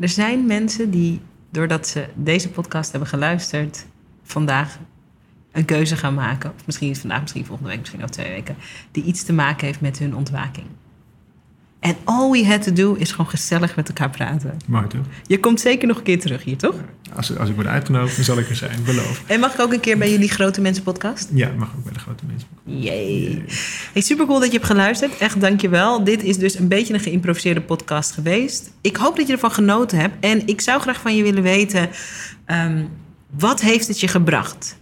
[0.00, 1.20] Er zijn mensen die,
[1.50, 3.86] doordat ze deze podcast hebben geluisterd,
[4.22, 4.78] vandaag
[5.52, 6.52] een keuze gaan maken.
[6.58, 8.56] Of misschien niet vandaag, misschien volgende week, misschien over twee weken.
[8.90, 10.66] Die iets te maken heeft met hun ontwaking.
[11.80, 14.58] En all we had to do is gewoon gezellig met elkaar praten.
[14.66, 15.04] Mooi toch?
[15.26, 16.74] Je komt zeker nog een keer terug hier, toch?
[17.14, 19.22] Als, als ik word uitgenodigd, dan zal ik er zijn, beloof.
[19.26, 21.28] En mag ik ook een keer bij jullie Grote Mensen podcast?
[21.32, 22.48] Ja, mag ook bij de grote mensen.
[22.64, 23.44] Yay.
[23.92, 25.18] Hey, super cool dat je hebt geluisterd.
[25.18, 26.04] Echt dankjewel.
[26.04, 28.70] Dit is dus een beetje een geïmproviseerde podcast geweest.
[28.80, 30.14] Ik hoop dat je ervan genoten hebt.
[30.20, 31.88] En ik zou graag van je willen weten...
[32.44, 32.84] ehm,
[33.36, 34.76] wat heeft het je gebracht?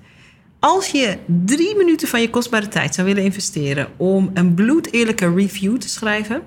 [0.59, 3.89] Als je drie minuten van je kostbare tijd zou willen investeren...
[3.97, 6.43] om een bloedeerlijke review te schrijven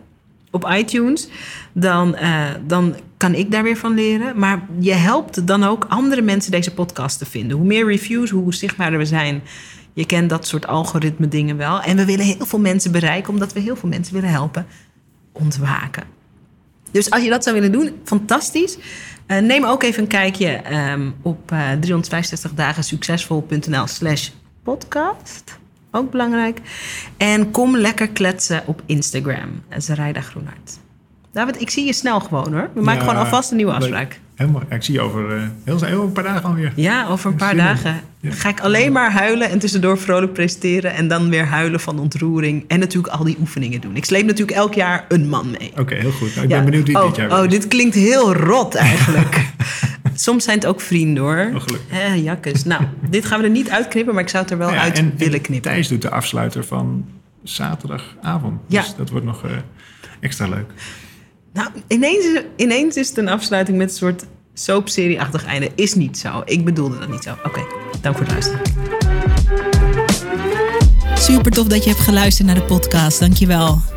[0.58, 1.28] op iTunes...
[1.74, 4.39] Dan, eh, dan kan ik daar weer van leren.
[4.39, 7.58] Maar je helpt dan ook andere mensen deze podcast te vinden.
[7.58, 9.41] Hoe meer reviews, hoe zichtbaarder we zijn...
[9.93, 11.82] Je kent dat soort algoritme dingen wel.
[11.82, 14.66] En we willen heel veel mensen bereiken, omdat we heel veel mensen willen helpen
[15.32, 16.03] ontwaken.
[16.91, 18.78] Dus als je dat zou willen doen, fantastisch.
[19.26, 24.30] Eh, neem ook even een kijkje ehm, op eh 365 dagen succesvol.nl slash
[24.64, 25.60] podcast.
[25.91, 26.59] Ook belangrijk.
[27.17, 29.49] En kom lekker kletsen op Instagram.
[29.77, 30.77] Zaraida Groenhart.
[31.33, 32.69] David, ik zie je snel gewoon hoor.
[32.73, 33.81] We maken gewoon alvast een nieuwe leuk.
[33.81, 34.19] afspraak.
[34.35, 34.61] Helemaal.
[34.69, 36.71] Ik zie je over eh, heel, heel een paar dagen alweer.
[36.75, 38.31] Ja, over een paar dagen Ja.
[38.31, 40.93] ga ik alleen maar huilen en tussendoor vrolijk presteren.
[40.93, 42.63] En dan weer huilen van ontroering.
[42.67, 43.95] En natuurlijk al die oefeningen doen.
[43.95, 45.71] Ik sleep natuurlijk elk jaar een man mee.
[45.77, 46.29] Oké, heel goed.
[46.35, 46.55] Nou, ik Ja.
[46.57, 49.35] ben benieuwd wie oh, dit jaar Oh, dit klinkt heel rot eigenlijk.
[50.20, 51.51] Soms zijn het ook vrienden hoor.
[51.53, 52.63] Oh, jakkes.
[52.63, 54.86] Nou, dit gaan we er niet uitknippen, maar ik zou het er wel Nou ja,
[54.86, 55.72] uit en, willen en knippen.
[55.72, 57.05] Thijs doet de afsluiter van
[57.43, 58.59] zaterdagavond.
[58.68, 58.82] Ja.
[58.82, 59.51] Dus dat wordt nog eh,
[60.20, 60.72] extra leuk.
[61.53, 65.72] Nou, ineens, ineens is het een afsluiting met een soort soapserie-achtig einde.
[65.76, 66.41] Is niet zo.
[66.45, 67.38] Ik bedoelde dat niet zo.
[67.43, 67.61] Oké,
[68.01, 68.61] dank voor het luisteren.
[71.15, 73.20] Super tof dat je hebt geluisterd naar de podcast.
[73.20, 73.97] Dankjewel.